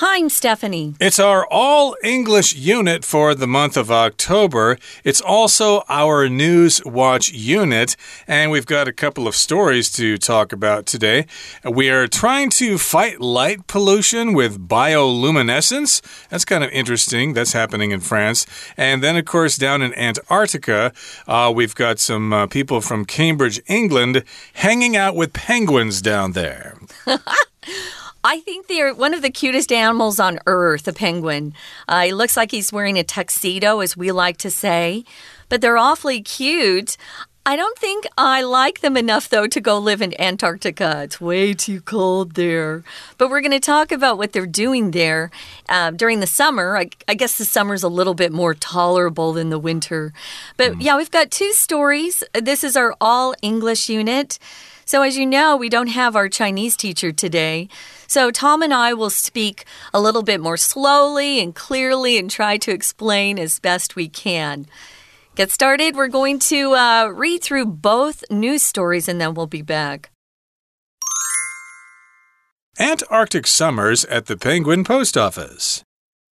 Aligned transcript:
Hi, 0.00 0.18
I'm 0.18 0.28
Stephanie. 0.28 0.94
It's 1.00 1.18
our 1.18 1.46
all 1.50 1.96
English 2.04 2.54
unit 2.54 3.02
for 3.02 3.34
the 3.34 3.46
month 3.46 3.78
of 3.78 3.90
October. 3.90 4.76
It's 5.04 5.22
also 5.22 5.84
our 5.88 6.28
News 6.28 6.84
Watch 6.84 7.32
unit, 7.32 7.96
and 8.28 8.50
we've 8.50 8.66
got 8.66 8.88
a 8.88 8.92
couple 8.92 9.26
of 9.26 9.34
stories 9.34 9.90
to 9.92 10.18
talk 10.18 10.52
about 10.52 10.84
today. 10.84 11.24
We 11.64 11.88
are 11.88 12.06
trying 12.06 12.50
to 12.50 12.76
fight 12.76 13.22
light 13.22 13.66
pollution 13.68 14.34
with 14.34 14.68
bioluminescence. 14.68 16.02
That's 16.28 16.44
kind 16.44 16.62
of 16.62 16.68
interesting. 16.72 17.32
That's 17.32 17.54
happening 17.54 17.90
in 17.90 18.00
France. 18.00 18.44
And 18.76 19.02
then, 19.02 19.16
of 19.16 19.24
course, 19.24 19.56
down 19.56 19.80
in 19.80 19.94
Antarctica, 19.94 20.92
uh, 21.26 21.50
we've 21.56 21.74
got 21.74 21.98
some 22.00 22.34
uh, 22.34 22.46
people 22.48 22.82
from 22.82 23.06
Cambridge, 23.06 23.62
England, 23.66 24.24
hanging 24.52 24.94
out 24.94 25.16
with 25.16 25.32
penguins 25.32 26.02
down 26.02 26.32
there. 26.32 26.76
I 28.26 28.40
think 28.40 28.66
they're 28.66 28.92
one 28.92 29.14
of 29.14 29.22
the 29.22 29.30
cutest 29.30 29.70
animals 29.70 30.18
on 30.18 30.40
earth, 30.46 30.88
a 30.88 30.92
penguin. 30.92 31.54
Uh, 31.86 32.06
it 32.08 32.14
looks 32.14 32.36
like 32.36 32.50
he's 32.50 32.72
wearing 32.72 32.98
a 32.98 33.04
tuxedo, 33.04 33.78
as 33.78 33.96
we 33.96 34.10
like 34.10 34.36
to 34.38 34.50
say, 34.50 35.04
but 35.48 35.60
they're 35.60 35.78
awfully 35.78 36.20
cute. 36.22 36.96
I 37.48 37.54
don't 37.54 37.78
think 37.78 38.08
I 38.18 38.42
like 38.42 38.80
them 38.80 38.96
enough, 38.96 39.28
though, 39.28 39.46
to 39.46 39.60
go 39.60 39.78
live 39.78 40.02
in 40.02 40.20
Antarctica. 40.20 41.02
It's 41.04 41.20
way 41.20 41.54
too 41.54 41.80
cold 41.80 42.34
there. 42.34 42.82
But 43.18 43.30
we're 43.30 43.40
going 43.40 43.52
to 43.52 43.60
talk 43.60 43.92
about 43.92 44.18
what 44.18 44.32
they're 44.32 44.46
doing 44.46 44.90
there 44.90 45.30
uh, 45.68 45.92
during 45.92 46.18
the 46.18 46.26
summer. 46.26 46.76
I, 46.76 46.90
I, 47.06 47.14
guess 47.14 47.38
the 47.38 47.44
summer's 47.44 47.84
a 47.84 47.88
little 47.88 48.14
bit 48.14 48.32
more 48.32 48.52
tolerable 48.54 49.32
than 49.32 49.50
the 49.50 49.60
winter. 49.60 50.12
But 50.56 50.72
mm. 50.72 50.82
yeah, 50.82 50.96
we've 50.96 51.10
got 51.12 51.30
two 51.30 51.52
stories. 51.52 52.24
This 52.34 52.64
is 52.64 52.76
our 52.76 52.96
all 53.00 53.32
English 53.42 53.88
unit. 53.88 54.40
So, 54.84 55.02
as 55.02 55.16
you 55.16 55.24
know, 55.24 55.56
we 55.56 55.68
don't 55.68 55.88
have 55.88 56.16
our 56.16 56.28
Chinese 56.28 56.76
teacher 56.76 57.12
today. 57.12 57.68
So, 58.08 58.32
Tom 58.32 58.60
and 58.60 58.74
I 58.74 58.92
will 58.92 59.10
speak 59.10 59.64
a 59.94 60.00
little 60.00 60.22
bit 60.22 60.40
more 60.40 60.56
slowly 60.56 61.38
and 61.38 61.54
clearly 61.54 62.18
and 62.18 62.28
try 62.28 62.56
to 62.56 62.72
explain 62.72 63.38
as 63.38 63.60
best 63.60 63.94
we 63.94 64.08
can. 64.08 64.66
Get 65.36 65.50
started. 65.50 65.96
We're 65.96 66.08
going 66.08 66.38
to 66.48 66.72
uh, 66.72 67.12
read 67.14 67.42
through 67.42 67.66
both 67.66 68.24
news 68.30 68.62
stories 68.62 69.06
and 69.06 69.20
then 69.20 69.34
we'll 69.34 69.46
be 69.46 69.60
back. 69.60 70.08
Antarctic 72.78 73.46
summers 73.46 74.06
at 74.06 74.26
the 74.26 74.38
Penguin 74.38 74.82
Post 74.82 75.14
Office. 75.14 75.82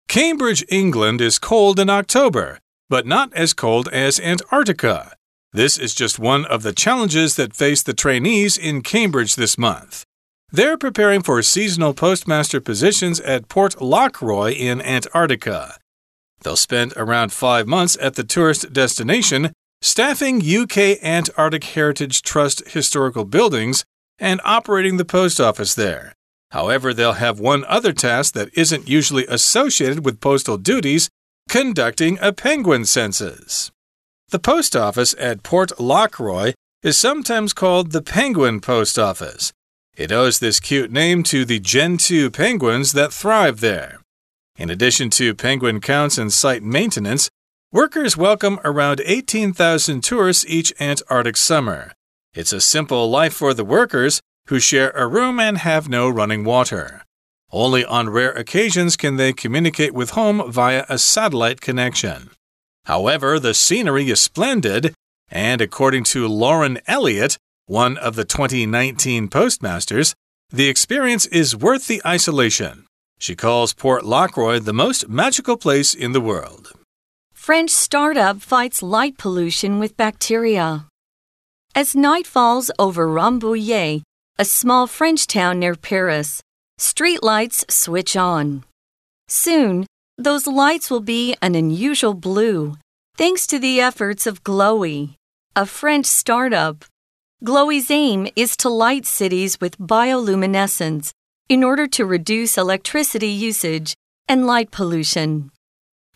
Cambridge, 0.06 0.66
England 0.68 1.22
is 1.22 1.38
cold 1.38 1.80
in 1.80 1.88
October, 1.88 2.58
but 2.90 3.06
not 3.06 3.32
as 3.32 3.54
cold 3.54 3.88
as 3.88 4.20
Antarctica. 4.20 5.14
This 5.54 5.78
is 5.78 5.94
just 5.94 6.18
one 6.18 6.44
of 6.44 6.62
the 6.62 6.74
challenges 6.74 7.36
that 7.36 7.56
face 7.56 7.82
the 7.82 7.94
trainees 7.94 8.58
in 8.58 8.82
Cambridge 8.82 9.34
this 9.34 9.56
month. 9.56 10.04
They're 10.52 10.76
preparing 10.76 11.22
for 11.22 11.40
seasonal 11.40 11.94
postmaster 11.94 12.60
positions 12.60 13.18
at 13.20 13.48
Port 13.48 13.80
Lockroy 13.80 14.52
in 14.52 14.82
Antarctica. 14.82 15.79
They'll 16.42 16.56
spend 16.56 16.94
around 16.96 17.32
five 17.32 17.66
months 17.66 17.96
at 18.00 18.14
the 18.14 18.24
tourist 18.24 18.72
destination, 18.72 19.52
staffing 19.82 20.40
UK 20.40 21.02
Antarctic 21.02 21.64
Heritage 21.64 22.22
Trust 22.22 22.68
historical 22.68 23.24
buildings 23.24 23.84
and 24.18 24.40
operating 24.44 24.96
the 24.96 25.04
post 25.04 25.40
office 25.40 25.74
there. 25.74 26.14
However, 26.50 26.92
they'll 26.92 27.12
have 27.14 27.38
one 27.38 27.64
other 27.66 27.92
task 27.92 28.34
that 28.34 28.50
isn't 28.54 28.88
usually 28.88 29.26
associated 29.26 30.04
with 30.04 30.20
postal 30.20 30.56
duties 30.56 31.08
conducting 31.48 32.18
a 32.20 32.32
penguin 32.32 32.84
census. 32.84 33.70
The 34.30 34.38
post 34.38 34.76
office 34.76 35.14
at 35.18 35.42
Port 35.42 35.78
Lockroy 35.78 36.52
is 36.82 36.96
sometimes 36.96 37.52
called 37.52 37.92
the 37.92 38.02
Penguin 38.02 38.60
Post 38.60 38.98
Office. 38.98 39.52
It 39.96 40.12
owes 40.12 40.38
this 40.38 40.60
cute 40.60 40.90
name 40.90 41.22
to 41.24 41.44
the 41.44 41.60
Gentoo 41.60 42.30
penguins 42.30 42.92
that 42.92 43.12
thrive 43.12 43.60
there. 43.60 43.99
In 44.56 44.70
addition 44.70 45.10
to 45.10 45.34
penguin 45.34 45.80
counts 45.80 46.18
and 46.18 46.32
site 46.32 46.62
maintenance, 46.62 47.30
workers 47.72 48.16
welcome 48.16 48.60
around 48.64 49.00
18,000 49.04 50.02
tourists 50.02 50.44
each 50.46 50.72
Antarctic 50.80 51.36
summer. 51.36 51.92
It's 52.34 52.52
a 52.52 52.60
simple 52.60 53.10
life 53.10 53.34
for 53.34 53.54
the 53.54 53.64
workers 53.64 54.20
who 54.48 54.60
share 54.60 54.90
a 54.90 55.06
room 55.06 55.40
and 55.40 55.58
have 55.58 55.88
no 55.88 56.08
running 56.08 56.44
water. 56.44 57.02
Only 57.52 57.84
on 57.84 58.10
rare 58.10 58.32
occasions 58.32 58.96
can 58.96 59.16
they 59.16 59.32
communicate 59.32 59.94
with 59.94 60.10
home 60.10 60.50
via 60.50 60.84
a 60.88 60.98
satellite 60.98 61.60
connection. 61.60 62.30
However, 62.84 63.40
the 63.40 63.54
scenery 63.54 64.10
is 64.10 64.20
splendid, 64.20 64.94
and 65.30 65.60
according 65.60 66.04
to 66.04 66.28
Lauren 66.28 66.78
Elliott, 66.86 67.38
one 67.66 67.96
of 67.96 68.16
the 68.16 68.24
2019 68.24 69.28
postmasters, 69.28 70.14
the 70.50 70.68
experience 70.68 71.26
is 71.26 71.56
worth 71.56 71.86
the 71.86 72.02
isolation. 72.04 72.86
She 73.20 73.36
calls 73.36 73.74
Port 73.74 74.04
Lockroy 74.04 74.60
the 74.60 74.72
most 74.72 75.08
magical 75.08 75.58
place 75.58 75.92
in 75.92 76.12
the 76.12 76.22
world. 76.22 76.72
French 77.34 77.68
startup 77.70 78.40
fights 78.40 78.82
light 78.82 79.18
pollution 79.18 79.78
with 79.78 79.96
bacteria. 79.96 80.86
As 81.74 81.94
night 81.94 82.26
falls 82.26 82.70
over 82.78 83.06
Rambouillet, 83.06 84.02
a 84.38 84.44
small 84.44 84.86
French 84.86 85.26
town 85.26 85.58
near 85.58 85.74
Paris, 85.74 86.40
street 86.78 87.22
lights 87.22 87.62
switch 87.68 88.16
on. 88.16 88.64
Soon, 89.28 89.86
those 90.16 90.46
lights 90.46 90.90
will 90.90 91.04
be 91.04 91.36
an 91.42 91.54
unusual 91.54 92.14
blue, 92.14 92.78
thanks 93.16 93.46
to 93.46 93.58
the 93.58 93.82
efforts 93.82 94.26
of 94.26 94.42
Glowee, 94.42 95.14
a 95.54 95.66
French 95.66 96.06
startup 96.06 96.86
Glowee's 97.42 97.90
aim 97.90 98.28
is 98.36 98.54
to 98.58 98.68
light 98.68 99.06
cities 99.06 99.62
with 99.62 99.78
bioluminescence 99.78 101.12
in 101.50 101.64
order 101.64 101.88
to 101.88 102.06
reduce 102.06 102.56
electricity 102.56 103.26
usage 103.26 103.96
and 104.28 104.46
light 104.46 104.70
pollution. 104.70 105.50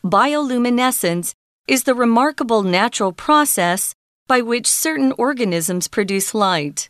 Bioluminescence 0.04 1.34
is 1.66 1.82
the 1.82 1.94
remarkable 1.94 2.62
natural 2.62 3.10
process 3.12 3.92
by 4.28 4.40
which 4.40 4.68
certain 4.68 5.12
organisms 5.18 5.88
produce 5.88 6.34
light. 6.34 6.88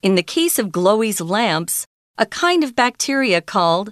In 0.00 0.14
the 0.14 0.22
case 0.22 0.60
of 0.60 0.70
Glowee's 0.70 1.20
lamps, 1.20 1.84
a 2.16 2.24
kind 2.24 2.62
of 2.62 2.76
bacteria 2.76 3.40
called 3.40 3.90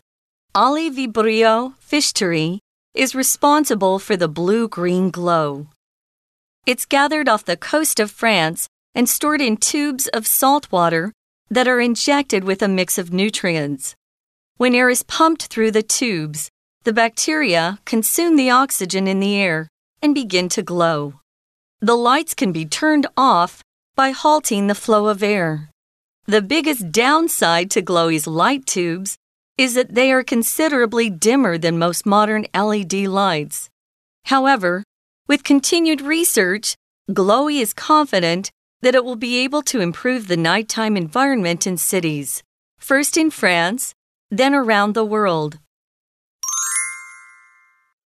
Aliivibrio 0.55 1.75
fischeri 1.81 2.61
is 2.95 3.17
responsible 3.17 3.99
for 3.99 4.17
the 4.17 4.29
blue 4.29 4.69
green 4.69 5.11
glow. 5.11 5.67
It's 6.65 6.87
gathered 6.87 7.29
off 7.29 7.45
the 7.45 7.57
coast 7.57 7.99
of 7.99 8.13
France 8.13 8.69
and 8.95 9.09
stored 9.09 9.41
in 9.41 9.57
tubes 9.57 10.07
of 10.09 10.29
salt 10.29 10.71
water 10.71 11.13
that 11.51 11.69
are 11.69 11.81
injected 11.81 12.45
with 12.45 12.63
a 12.63 12.69
mix 12.69 12.97
of 12.97 13.13
nutrients. 13.13 13.95
When 14.57 14.75
air 14.75 14.89
is 14.89 15.03
pumped 15.03 15.47
through 15.47 15.73
the 15.73 15.83
tubes, 15.83 16.51
the 16.85 16.93
bacteria 16.93 17.79
consume 17.85 18.37
the 18.37 18.51
oxygen 18.51 19.09
in 19.09 19.21
the 19.21 19.37
air 19.37 19.69
and 20.01 20.15
begin 20.15 20.49
to 20.51 20.63
glow. 20.63 21.21
The 21.81 21.97
lights 21.97 22.35
can 22.35 22.53
be 22.53 22.65
turned 22.65 23.07
off 23.17 23.63
by 23.97 24.11
halting 24.11 24.67
the 24.67 24.75
flow 24.75 25.09
of 25.09 25.23
air. 25.23 25.71
The 26.27 26.43
biggest 26.43 26.93
downside 26.93 27.71
to 27.73 27.83
Glowee's 27.83 28.27
light 28.27 28.65
tubes 28.67 29.17
is 29.59 29.75
that 29.75 29.95
they 29.95 30.13
are 30.13 30.23
considerably 30.23 31.11
dimmer 31.11 31.59
than 31.59 31.79
most 31.79 32.07
modern 32.07 32.47
LED 32.55 32.93
lights. 32.93 33.69
However, 34.27 34.85
with 35.27 35.45
continued 35.45 36.01
research, 36.01 36.77
Glowee 37.11 37.61
is 37.61 37.73
confident 37.73 38.51
that 38.83 38.95
it 38.95 39.05
will 39.05 39.17
be 39.17 39.39
able 39.39 39.63
to 39.63 39.81
improve 39.81 40.27
the 40.29 40.37
nighttime 40.37 40.97
environment 40.97 41.67
in 41.67 41.77
cities, 41.77 42.43
first 42.79 43.17
in 43.17 43.31
France, 43.31 43.95
then 44.31 44.55
around 44.55 44.95
the 44.95 45.05
world. 45.05 45.59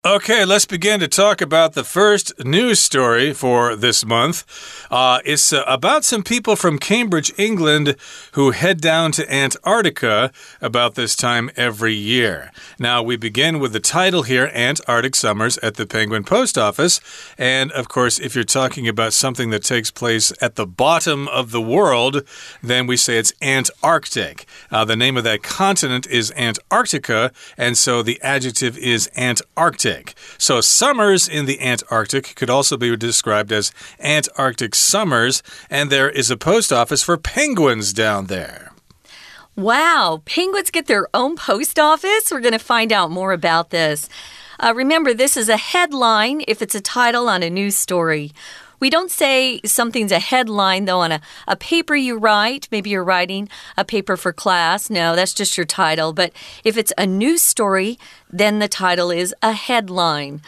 Okay, 0.07 0.45
let's 0.45 0.65
begin 0.67 0.99
to 0.99 1.07
talk 1.07 1.41
about 1.41 1.73
the 1.73 1.83
first 1.83 2.45
news 2.45 2.77
story 2.77 3.33
for 3.33 3.75
this 3.75 4.05
month. 4.05 4.45
Uh, 4.91 5.19
it's 5.25 5.51
uh, 5.51 5.63
about 5.65 6.03
some 6.03 6.21
people 6.21 6.55
from 6.55 6.77
Cambridge, 6.77 7.33
England, 7.39 7.95
who 8.33 8.51
head 8.51 8.79
down 8.79 9.11
to 9.13 9.33
Antarctica 9.33 10.31
about 10.61 10.93
this 10.93 11.15
time 11.15 11.49
every 11.57 11.95
year. 11.95 12.51
Now, 12.77 13.01
we 13.01 13.17
begin 13.17 13.57
with 13.57 13.73
the 13.73 13.79
title 13.79 14.21
here 14.21 14.51
Antarctic 14.53 15.15
Summers 15.15 15.57
at 15.63 15.73
the 15.73 15.87
Penguin 15.87 16.23
Post 16.23 16.55
Office. 16.55 17.01
And 17.35 17.71
of 17.71 17.87
course, 17.89 18.19
if 18.19 18.35
you're 18.35 18.43
talking 18.43 18.87
about 18.87 19.11
something 19.11 19.49
that 19.49 19.63
takes 19.63 19.89
place 19.89 20.31
at 20.39 20.53
the 20.53 20.67
bottom 20.67 21.27
of 21.29 21.49
the 21.49 21.61
world, 21.61 22.21
then 22.61 22.85
we 22.85 22.95
say 22.95 23.17
it's 23.17 23.33
Antarctic. 23.41 24.45
Uh, 24.69 24.85
the 24.85 24.95
name 24.95 25.17
of 25.17 25.23
that 25.23 25.41
continent 25.41 26.05
is 26.05 26.31
Antarctica, 26.37 27.31
and 27.57 27.75
so 27.75 28.03
the 28.03 28.21
adjective 28.21 28.77
is 28.77 29.09
Antarctic. 29.17 29.94
So, 30.37 30.61
summers 30.61 31.27
in 31.27 31.45
the 31.45 31.61
Antarctic 31.61 32.35
could 32.35 32.49
also 32.49 32.77
be 32.77 32.95
described 32.95 33.51
as 33.51 33.71
Antarctic 33.99 34.75
summers, 34.75 35.43
and 35.69 35.89
there 35.89 36.09
is 36.09 36.31
a 36.31 36.37
post 36.37 36.71
office 36.71 37.03
for 37.03 37.17
penguins 37.17 37.93
down 37.93 38.25
there. 38.27 38.71
Wow, 39.55 40.21
penguins 40.25 40.69
get 40.69 40.87
their 40.87 41.07
own 41.13 41.37
post 41.37 41.79
office? 41.79 42.29
We're 42.29 42.41
going 42.41 42.51
to 42.51 42.59
find 42.59 42.91
out 42.91 43.09
more 43.09 43.31
about 43.31 43.69
this. 43.69 44.09
Uh, 44.59 44.73
remember, 44.75 45.13
this 45.13 45.37
is 45.37 45.49
a 45.49 45.57
headline 45.57 46.43
if 46.47 46.61
it's 46.61 46.75
a 46.75 46.81
title 46.81 47.29
on 47.29 47.43
a 47.43 47.49
news 47.49 47.77
story. 47.77 48.31
We 48.79 48.89
don't 48.89 49.11
say 49.11 49.61
something's 49.65 50.11
a 50.11 50.19
headline, 50.19 50.85
though, 50.85 50.99
on 50.99 51.11
a, 51.11 51.21
a 51.47 51.55
paper 51.55 51.95
you 51.95 52.17
write. 52.17 52.67
Maybe 52.71 52.89
you're 52.89 53.03
writing 53.03 53.49
a 53.77 53.85
paper 53.85 54.17
for 54.17 54.33
class. 54.33 54.89
No, 54.89 55.15
that's 55.15 55.33
just 55.33 55.57
your 55.57 55.65
title. 55.65 56.13
But 56.13 56.33
if 56.63 56.77
it's 56.77 56.93
a 56.97 57.05
news 57.05 57.41
story, 57.41 57.97
then 58.29 58.59
the 58.59 58.67
title 58.67 59.11
is 59.11 59.33
a 59.41 59.53
headline. 59.53 60.41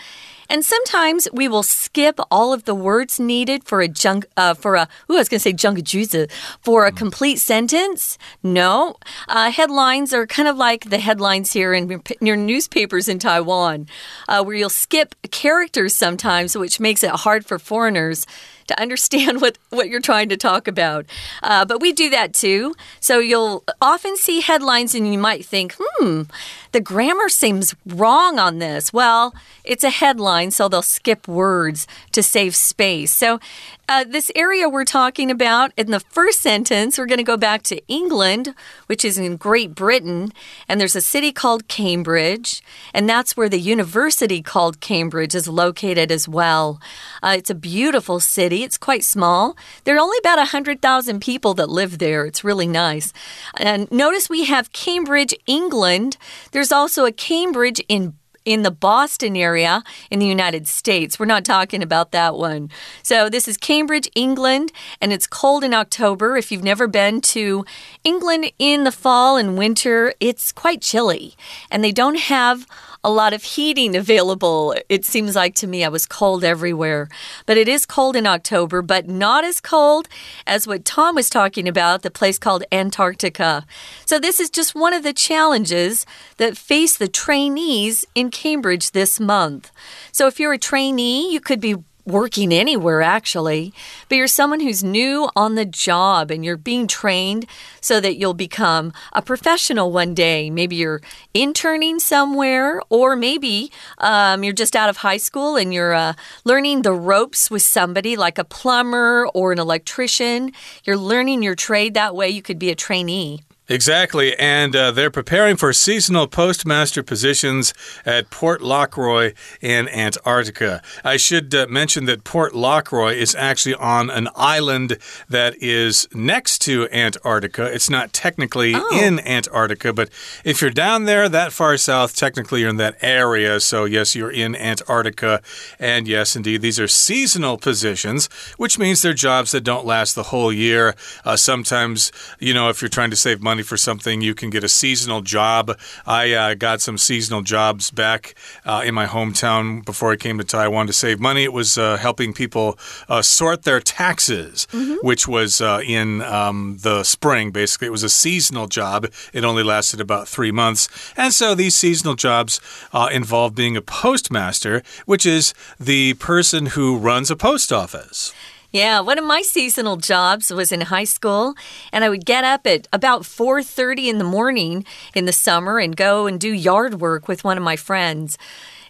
And 0.49 0.63
sometimes 0.63 1.27
we 1.33 1.47
will 1.47 1.63
skip 1.63 2.19
all 2.31 2.53
of 2.53 2.65
the 2.65 2.75
words 2.75 3.19
needed 3.19 3.63
for 3.63 3.81
a 3.81 3.88
junk 3.88 4.25
uh, 4.35 4.53
for 4.53 4.75
a 4.75 4.88
ooh, 5.09 5.15
I 5.15 5.19
was 5.19 5.29
going 5.29 5.39
to 5.39 5.44
say 5.44 5.53
junk 5.53 5.83
juice 5.83 6.15
for 6.61 6.85
a 6.85 6.91
complete 6.91 7.38
sentence. 7.38 8.17
No, 8.44 8.95
uh, 9.27 9.51
headlines 9.51 10.13
are 10.13 10.25
kind 10.25 10.47
of 10.47 10.57
like 10.57 10.89
the 10.89 10.99
headlines 10.99 11.53
here 11.53 11.73
in 11.73 12.01
your 12.21 12.35
newspapers 12.38 13.07
in 13.07 13.19
Taiwan, 13.19 13.88
uh, 14.27 14.44
where 14.44 14.55
you'll 14.55 14.69
skip 14.69 15.15
characters 15.31 15.95
sometimes, 15.95 16.57
which 16.57 16.79
makes 16.79 17.03
it 17.03 17.11
hard 17.11 17.45
for 17.45 17.59
foreigners 17.59 18.25
to 18.68 18.80
understand 18.80 19.42
what, 19.42 19.58
what 19.69 19.90
you're 19.90 20.02
trying 20.02 20.30
to 20.30 20.38
talk 20.38 20.68
about. 20.68 21.06
Uh, 21.44 21.66
but 21.66 21.81
we 21.81 21.94
do 21.94 22.10
that 22.10 22.34
too. 22.34 22.75
So 23.00 23.19
you'll 23.19 23.64
often 23.81 24.16
see 24.18 24.42
headlines 24.42 24.96
and 24.96 25.12
you 25.12 25.18
might 25.18 25.46
think, 25.46 25.75
hmm, 25.80 26.24
the 26.72 26.81
grammar 26.81 27.30
seems 27.30 27.75
wrong 27.86 28.40
on 28.40 28.60
this. 28.60 28.94
Well, 28.94 29.34
it's 29.64 29.84
a 29.84 29.90
headline, 29.90 30.52
so 30.52 30.68
they'll 30.68 30.81
skip 30.81 31.28
words 31.28 31.88
to 32.12 32.22
save 32.22 32.56
space. 32.56 33.14
So 33.14 33.40
uh, 33.89 34.04
this 34.04 34.30
area 34.36 34.68
we're 34.68 34.84
talking 34.84 35.31
about 35.31 35.72
in 35.78 35.92
the 35.92 36.00
first 36.00 36.42
sentence, 36.42 36.98
we're 36.98 37.06
going 37.06 37.18
to 37.18 37.24
go 37.24 37.38
back 37.38 37.63
to 37.63 37.81
England, 37.88 38.54
which 38.88 39.06
is 39.06 39.18
in 39.18 39.38
Great 39.38 39.74
Britain, 39.74 40.34
and 40.68 40.80
there's 40.80 40.95
a 40.95 41.01
city 41.01 41.31
called 41.31 41.69
Cambridge, 41.69 42.62
and 42.94 43.07
that's 43.07 43.38
where 43.38 43.48
the 43.48 43.60
university 43.60 44.42
called 44.42 44.81
Cambridge 44.81 45.34
is 45.34 45.48
located 45.48 46.12
as 46.12 46.28
well. 46.28 46.81
Uh, 47.24 47.36
it's 47.38 47.50
a 47.50 47.56
beautiful 47.56 48.19
city, 48.19 48.63
it's 48.63 48.78
quite 48.78 49.06
small. 49.06 49.56
There 49.86 49.95
are 49.95 50.00
only 50.00 50.18
about 50.19 50.38
100,000 50.38 51.22
people 51.22 51.54
that 51.54 51.69
live 51.69 52.00
there. 52.00 52.25
It's 52.25 52.44
really 52.44 52.68
nice. 52.68 53.13
And 53.57 53.90
notice 53.90 54.30
we 54.30 54.45
have 54.45 54.74
Cambridge, 54.74 55.33
England. 55.45 56.18
There's 56.51 56.74
also 56.74 57.06
a 57.06 57.12
Cambridge 57.13 57.81
in 57.88 58.17
in 58.47 58.61
the 58.61 58.71
Boston 58.71 59.35
area 59.35 59.83
in 60.09 60.19
the 60.19 60.25
United 60.25 60.69
States. 60.69 61.19
We're 61.19 61.25
not 61.25 61.44
talking 61.44 61.83
about 61.83 62.13
that 62.13 62.35
one. 62.35 62.69
So, 63.03 63.27
this 63.29 63.45
is 63.45 63.57
Cambridge, 63.57 64.09
England, 64.15 64.71
and 65.01 65.11
it's 65.11 65.27
cold 65.27 65.65
in 65.65 65.73
October. 65.73 66.38
If 66.38 66.49
you've 66.49 66.63
never 66.63 66.88
been 66.88 67.19
to 67.35 67.65
England 68.05 68.53
in 68.57 68.85
the 68.85 68.91
fall 68.94 69.35
and 69.35 69.57
winter, 69.57 70.13
it's 70.21 70.53
quite 70.53 70.81
chilly, 70.81 71.35
and 71.69 71.83
they 71.83 71.91
don't 71.91 72.19
have 72.19 72.65
a 73.03 73.09
lot 73.09 73.33
of 73.33 73.44
heating 73.44 73.95
available. 73.95 74.75
It 74.89 75.05
seems 75.05 75.35
like 75.35 75.55
to 75.55 75.67
me 75.67 75.83
I 75.83 75.89
was 75.89 76.05
cold 76.05 76.44
everywhere. 76.44 77.09
But 77.45 77.57
it 77.57 77.67
is 77.67 77.85
cold 77.85 78.15
in 78.15 78.27
October, 78.27 78.81
but 78.81 79.07
not 79.07 79.44
as 79.44 79.61
cold 79.61 80.07
as 80.45 80.67
what 80.67 80.85
Tom 80.85 81.15
was 81.15 81.29
talking 81.29 81.67
about, 81.67 82.01
the 82.01 82.11
place 82.11 82.38
called 82.38 82.63
Antarctica. 82.71 83.65
So 84.05 84.19
this 84.19 84.39
is 84.39 84.49
just 84.49 84.75
one 84.75 84.94
of 84.94 85.03
the 85.03 85.13
challenges 85.13 86.05
that 86.38 86.57
face 86.57 86.97
the 86.97 87.07
trainees 87.07 88.05
in 88.15 88.29
Cambridge 88.29 88.91
this 88.91 89.19
month. 89.19 89.71
So 90.11 90.27
if 90.27 90.39
you're 90.39 90.53
a 90.53 90.57
trainee, 90.57 91.31
you 91.31 91.39
could 91.39 91.59
be 91.59 91.75
working 92.07 92.54
anywhere, 92.54 93.01
actually, 93.01 93.74
but 94.07 94.15
you're 94.15 94.27
someone 94.27 94.62
who's 94.62 94.83
new 94.83 95.30
on 95.36 95.56
the 95.56 95.65
job 95.65 96.31
and 96.31 96.44
you're 96.44 96.57
being 96.57 96.88
trained 96.88 97.45
so 97.81 98.00
that 98.00 98.15
you'll 98.15 98.33
become 98.33 98.94
a 99.12 99.21
professional 99.21 99.92
one 99.92 100.13
day. 100.13 100.50
Maybe 100.50 100.77
you're 100.77 101.01
interning 101.33 102.00
somewhere, 102.00 102.81
or 102.89 103.15
maybe 103.15 103.71
um, 103.98 104.44
you're 104.44 104.54
just 104.54 104.75
out 104.75 104.89
of 104.89 104.98
high 104.98 105.18
school 105.18 105.57
and 105.57 105.74
you're 105.74 105.94
uh, 105.94 106.13
learning 106.45 106.81
the 106.81 106.94
ropes 106.94 107.51
with 107.51 107.62
somebody 107.62 108.15
like 108.15 108.38
a 108.38 108.45
plumber 108.45 109.27
or 109.33 109.51
an 109.51 109.59
electrician. 109.59 110.54
You're 110.86 110.98
learning 110.98 111.44
your 111.44 111.56
trade 111.56 111.94
that 111.95 112.15
way. 112.15 112.30
You 112.30 112.42
could 112.42 112.59
be 112.59 112.71
a 112.71 112.75
trainee. 112.75 113.46
Exactly, 113.69 114.38
and 114.40 114.74
uh, 114.75 114.92
they're 114.92 115.12
preparing 115.12 115.58
for 115.58 115.74
seasonal 115.74 116.25
postmaster 116.25 117.04
positions 117.04 117.74
at 118.06 118.30
Port 118.30 118.62
Lockroy 118.62 119.34
in 119.60 119.90
Antarctica. 119.90 120.81
I 121.04 121.18
should 121.18 121.54
uh, 121.54 121.68
mention 121.69 122.06
that 122.06 122.24
Port 122.24 122.56
Lockroy 122.56 123.16
is 123.16 123.36
actually 123.36 123.75
on 123.75 124.10
an 124.10 124.30
island 124.36 124.98
that 125.28 125.62
is 125.62 126.08
next 126.14 126.60
to 126.60 126.88
Antarctica. 126.92 127.66
It's 127.66 127.90
not 127.90 128.14
technically 128.14 128.74
oh. 128.74 129.00
in 129.04 129.19
Antarctica, 129.19 129.92
but 129.92 130.10
if 130.46 130.62
you're 130.62 130.72
down 130.72 131.04
there 131.04 131.28
that 131.28 131.52
far 131.52 131.75
south, 131.75 132.16
technically 132.16 132.62
you're 132.62 132.69
in 132.69 132.78
that 132.78 132.96
area. 133.02 133.60
So, 133.60 133.84
yes, 133.84 134.16
you're 134.16 134.31
in 134.31 134.56
Antarctica. 134.56 135.42
And 135.78 136.08
yes, 136.08 136.38
indeed, 136.38 136.62
these 136.62 136.80
are 136.80 136.88
seasonal 136.88 137.58
positions, 137.58 138.28
which 138.56 138.80
means 138.80 139.02
they're 139.02 139.14
jobs 139.14 139.52
that 139.52 139.62
don't 139.62 139.86
last 139.86 140.16
the 140.16 140.24
whole 140.24 140.54
year. 140.54 140.96
Uh, 141.25 141.36
sometimes, 141.36 142.14
you 142.40 142.54
know, 142.54 142.69
if 142.69 142.81
you're 142.81 142.88
trying 142.88 143.10
to 143.10 143.18
save 143.18 143.42
money, 143.42 143.56
money 143.57 143.63
for 143.63 143.77
something, 143.77 144.21
you 144.21 144.36
can 144.36 144.51
get 144.51 144.63
a 144.63 144.69
seasonal 144.69 145.21
job. 145.21 145.75
I 146.06 146.31
uh, 146.31 146.54
got 146.54 146.80
some 146.80 146.95
seasonal 146.95 147.42
jobs 147.42 147.89
back 147.89 148.36
uh, 148.65 148.83
in 148.86 148.94
my 148.94 149.07
hometown 149.07 149.83
before 149.83 150.12
I 150.12 150.15
came 150.15 150.38
to 150.38 150.44
Taiwan 150.44 150.86
to 150.86 150.94
save 150.94 151.19
money. 151.19 151.44
It 151.44 151.54
was 151.54 151.75
uh, 151.75 151.98
helping 151.98 152.33
people 152.33 152.77
uh, 153.09 153.24
sort 153.24 153.63
their 153.63 153.80
taxes, 153.80 154.68
mm 154.71 154.86
-hmm. 154.86 154.98
which 155.01 155.27
was 155.27 155.59
uh, 155.59 155.80
in 155.83 156.21
um, 156.21 156.77
the 156.81 157.04
spring, 157.04 157.51
basically. 157.51 157.88
It 157.88 158.00
was 158.00 158.04
a 158.04 158.19
seasonal 158.24 158.68
job, 158.69 159.06
it 159.33 159.44
only 159.44 159.63
lasted 159.63 160.00
about 160.01 160.30
three 160.30 160.51
months. 160.51 160.89
And 161.15 161.33
so 161.33 161.56
these 161.56 161.77
seasonal 161.77 162.15
jobs 162.15 162.62
uh, 162.94 163.07
involve 163.12 163.51
being 163.56 163.77
a 163.77 163.81
postmaster, 164.01 164.83
which 165.06 165.25
is 165.25 165.54
the 165.86 166.13
person 166.13 166.65
who 166.75 166.88
runs 167.09 167.31
a 167.31 167.36
post 167.36 167.71
office. 167.71 168.33
Yeah, 168.72 169.00
one 169.00 169.18
of 169.18 169.24
my 169.24 169.42
seasonal 169.44 169.96
jobs 169.96 170.52
was 170.52 170.74
in 170.74 170.81
high 170.81 171.06
school, 171.06 171.56
and 171.94 172.04
I 172.04 172.10
would 172.10 172.25
get 172.25 172.44
up 172.44 172.68
at 172.68 172.88
about 172.92 173.25
4:30 173.25 174.10
in 174.10 174.18
the 174.18 174.25
morning 174.25 174.86
in 175.16 175.24
the 175.25 175.31
summer 175.31 175.80
and 175.80 175.96
go 175.96 176.28
and 176.28 176.38
do 176.40 176.52
yard 176.52 177.00
work 177.00 177.30
with 177.30 177.46
one 177.46 177.58
of 177.58 177.64
my 177.64 177.78
friends. 177.78 178.38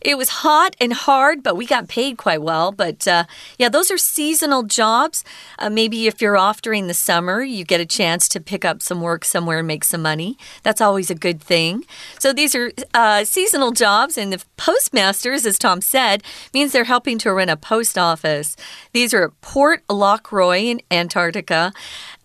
It 0.08 0.18
was 0.18 0.30
hot 0.30 0.74
and 0.80 0.94
hard, 0.94 1.44
but 1.44 1.58
we 1.58 1.66
got 1.66 1.90
paid 1.90 2.18
quite 2.18 2.42
well. 2.42 2.72
But 2.72 3.06
uh, 3.06 3.26
yeah, 3.58 3.68
those 3.68 3.92
are 3.92 3.98
seasonal 3.98 4.64
jobs. 4.64 5.26
Uh, 5.60 5.70
maybe 5.70 6.08
if 6.08 6.22
you're 6.22 6.38
off 6.38 6.62
during 6.62 6.88
the 6.88 6.94
summer, 6.94 7.44
you 7.44 7.66
get 7.66 7.82
a 7.82 7.86
chance 7.86 8.30
to 8.30 8.40
pick 8.40 8.64
up 8.64 8.82
some 8.82 9.02
work 9.02 9.26
somewhere 9.26 9.58
and 9.58 9.68
make 9.68 9.84
some 9.84 10.02
money. 10.02 10.38
That's 10.64 10.80
always 10.80 11.10
a 11.12 11.16
good 11.16 11.42
thing. 11.42 11.84
So 12.20 12.32
these 12.32 12.56
are 12.56 12.72
uh, 12.94 13.26
seasonal 13.26 13.72
jobs, 13.72 14.18
and 14.18 14.32
the 14.32 14.42
postmasters, 14.56 15.46
as 15.46 15.60
Tom 15.60 15.82
said, 15.82 16.24
means 16.54 16.72
they're 16.72 16.86
helping 16.86 17.18
to 17.20 17.34
run 17.34 17.50
a 17.50 17.58
post 17.58 17.98
office. 17.98 18.56
These 18.94 19.14
are 19.14 19.26
at 19.26 19.42
Port 19.42 19.84
Lockroy 19.90 20.60
in 20.60 20.82
Antarctica. 20.90 21.74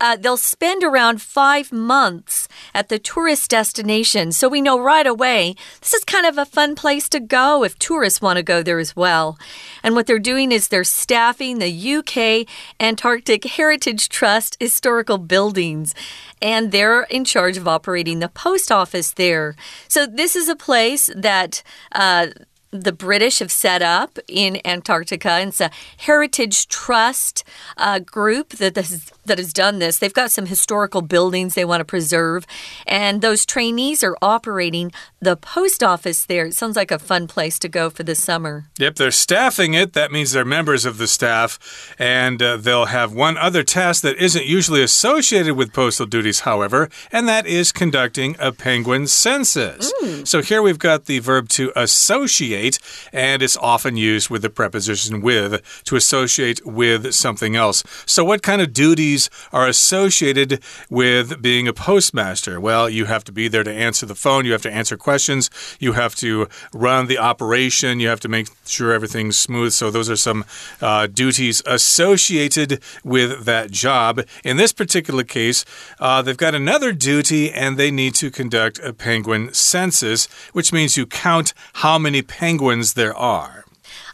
Uh, 0.02 0.16
they'll 0.16 0.36
spend 0.36 0.82
around 0.82 1.22
five 1.22 1.70
months 1.70 2.48
at 2.74 2.88
the 2.88 2.98
tourist 2.98 3.48
destination. 3.48 4.32
So 4.32 4.48
we 4.48 4.60
know 4.60 4.78
right 4.78 5.06
away 5.06 5.54
this 5.80 5.94
is 5.94 6.04
kind 6.04 6.26
of 6.26 6.36
a 6.36 6.44
fun 6.44 6.74
place 6.74 7.08
to 7.10 7.20
go 7.20 7.62
if 7.62 7.78
tourists 7.78 8.20
want 8.20 8.36
to 8.38 8.42
go 8.42 8.64
there 8.64 8.80
as 8.80 8.96
well. 8.96 9.38
And 9.84 9.94
what 9.94 10.08
they're 10.08 10.18
doing 10.18 10.50
is 10.50 10.68
they're 10.68 10.82
staffing 10.82 11.60
the 11.60 11.94
UK 11.96 12.48
Antarctic 12.80 13.44
Heritage 13.44 14.08
Trust 14.08 14.56
historical 14.58 15.18
buildings. 15.18 15.94
And 16.42 16.72
they're 16.72 17.04
in 17.04 17.24
charge 17.24 17.56
of 17.56 17.68
operating 17.68 18.18
the 18.18 18.28
post 18.28 18.72
office 18.72 19.12
there. 19.12 19.54
So, 19.86 20.06
this 20.06 20.34
is 20.34 20.48
a 20.48 20.56
place 20.56 21.08
that 21.14 21.62
uh, 21.92 22.28
the 22.72 22.92
British 22.92 23.38
have 23.40 23.52
set 23.52 23.82
up 23.82 24.18
in 24.26 24.58
Antarctica. 24.64 25.40
It's 25.40 25.60
a 25.60 25.70
heritage 25.98 26.68
trust 26.68 27.44
uh, 27.76 27.98
group 27.98 28.50
that 28.50 28.76
has, 28.76 29.12
that 29.24 29.38
has 29.38 29.52
done 29.52 29.78
this. 29.78 29.98
They've 29.98 30.12
got 30.12 30.30
some 30.30 30.46
historical 30.46 31.02
buildings 31.02 31.54
they 31.54 31.64
want 31.64 31.80
to 31.80 31.84
preserve, 31.84 32.46
and 32.86 33.22
those 33.22 33.46
trainees 33.46 34.02
are 34.02 34.16
operating 34.22 34.92
the 35.20 35.36
post 35.36 35.82
office 35.82 36.26
there. 36.26 36.46
It 36.46 36.54
sounds 36.54 36.76
like 36.76 36.90
a 36.90 36.98
fun 36.98 37.26
place 37.26 37.58
to 37.60 37.68
go 37.68 37.90
for 37.90 38.02
the 38.02 38.14
summer. 38.14 38.66
Yep, 38.78 38.96
they're 38.96 39.10
staffing 39.10 39.74
it. 39.74 39.92
That 39.92 40.12
means 40.12 40.32
they're 40.32 40.44
members 40.44 40.84
of 40.84 40.98
the 40.98 41.06
staff, 41.06 41.94
and 41.98 42.42
uh, 42.42 42.56
they'll 42.56 42.86
have 42.86 43.12
one 43.12 43.36
other 43.36 43.62
task 43.62 44.02
that 44.02 44.16
isn't 44.16 44.46
usually 44.46 44.82
associated 44.82 45.54
with 45.54 45.72
postal 45.72 46.06
duties, 46.06 46.40
however, 46.40 46.88
and 47.10 47.28
that 47.28 47.46
is 47.46 47.72
conducting 47.72 48.36
a 48.38 48.52
penguin 48.52 49.06
census. 49.06 49.92
Mm. 50.02 50.26
So 50.26 50.42
here 50.42 50.62
we've 50.62 50.78
got 50.78 51.06
the 51.06 51.18
verb 51.20 51.48
to 51.50 51.72
associate 51.76 52.78
and 53.12 53.42
it's 53.42 53.56
often 53.56 53.96
used 53.96 54.30
with 54.30 54.42
the 54.42 54.50
preposition 54.50 55.20
with 55.20 55.62
to 55.84 55.96
associate 55.96 56.64
with 56.66 57.12
something 57.14 57.56
else. 57.56 57.82
So, 58.06 58.24
what 58.24 58.42
kind 58.42 58.60
of 58.60 58.72
duties 58.72 59.11
are 59.52 59.66
associated 59.66 60.62
with 60.90 61.40
being 61.42 61.68
a 61.68 61.72
postmaster? 61.72 62.60
Well, 62.60 62.88
you 62.88 63.06
have 63.06 63.24
to 63.24 63.32
be 63.32 63.48
there 63.48 63.64
to 63.64 63.72
answer 63.72 64.06
the 64.06 64.14
phone, 64.14 64.44
you 64.44 64.52
have 64.52 64.62
to 64.62 64.72
answer 64.72 64.96
questions, 64.96 65.50
you 65.78 65.92
have 65.92 66.14
to 66.16 66.48
run 66.72 67.06
the 67.06 67.18
operation, 67.18 68.00
you 68.00 68.08
have 68.08 68.20
to 68.20 68.28
make 68.28 68.48
sure 68.66 68.92
everything's 68.92 69.36
smooth. 69.36 69.72
So, 69.72 69.90
those 69.90 70.10
are 70.10 70.16
some 70.16 70.44
uh, 70.80 71.06
duties 71.06 71.62
associated 71.66 72.82
with 73.04 73.44
that 73.44 73.70
job. 73.70 74.22
In 74.44 74.56
this 74.56 74.72
particular 74.72 75.24
case, 75.24 75.64
uh, 76.00 76.22
they've 76.22 76.36
got 76.36 76.54
another 76.54 76.92
duty 76.92 77.50
and 77.52 77.76
they 77.76 77.90
need 77.90 78.14
to 78.16 78.30
conduct 78.30 78.78
a 78.80 78.92
penguin 78.92 79.52
census, 79.52 80.26
which 80.52 80.72
means 80.72 80.96
you 80.96 81.06
count 81.06 81.54
how 81.74 81.98
many 81.98 82.22
penguins 82.22 82.94
there 82.94 83.14
are. 83.14 83.64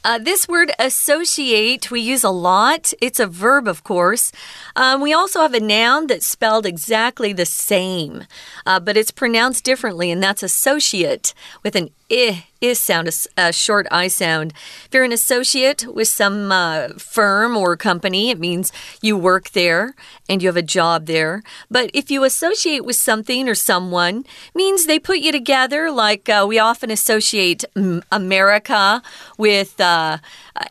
Uh, 0.08 0.16
this 0.16 0.48
word 0.48 0.72
associate 0.78 1.90
we 1.90 2.00
use 2.00 2.24
a 2.24 2.30
lot. 2.30 2.94
It's 2.98 3.20
a 3.20 3.26
verb, 3.26 3.68
of 3.68 3.84
course. 3.84 4.32
Um, 4.74 5.02
we 5.02 5.12
also 5.12 5.42
have 5.42 5.52
a 5.52 5.60
noun 5.60 6.06
that's 6.06 6.24
spelled 6.24 6.64
exactly 6.64 7.34
the 7.34 7.44
same, 7.44 8.24
uh, 8.64 8.80
but 8.80 8.96
it's 8.96 9.10
pronounced 9.10 9.64
differently, 9.64 10.10
and 10.10 10.22
that's 10.22 10.42
associate 10.42 11.34
with 11.62 11.76
an 11.76 11.90
I 12.10 12.72
sound, 12.72 13.08
a, 13.36 13.52
short 13.52 13.86
I 13.90 14.08
sound. 14.08 14.52
If 14.86 14.88
you're 14.92 15.04
an 15.04 15.12
associate 15.12 15.86
with 15.86 16.08
some 16.08 16.50
uh, 16.50 16.88
firm 16.96 17.56
or 17.56 17.76
company, 17.76 18.30
it 18.30 18.40
means 18.40 18.72
you 19.02 19.16
work 19.16 19.50
there 19.50 19.94
and 20.28 20.42
you 20.42 20.48
have 20.48 20.56
a 20.56 20.62
job 20.62 21.06
there. 21.06 21.42
But 21.70 21.90
if 21.92 22.10
you 22.10 22.24
associate 22.24 22.84
with 22.84 22.96
something 22.96 23.48
or 23.48 23.54
someone, 23.54 24.24
means 24.54 24.86
they 24.86 24.98
put 24.98 25.18
you 25.18 25.32
together. 25.32 25.90
Like 25.90 26.28
uh, 26.28 26.46
we 26.48 26.58
often 26.58 26.90
associate 26.90 27.64
America 28.10 29.02
with 29.36 29.78
uh, 29.80 29.97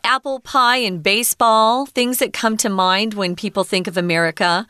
apple 0.04 0.40
pie 0.40 0.78
and 0.78 1.02
baseball, 1.02 1.86
things 1.86 2.18
that 2.18 2.32
come 2.32 2.56
to 2.58 2.68
mind 2.68 3.14
when 3.14 3.36
people 3.36 3.64
think 3.64 3.86
of 3.86 3.96
America 3.96 4.66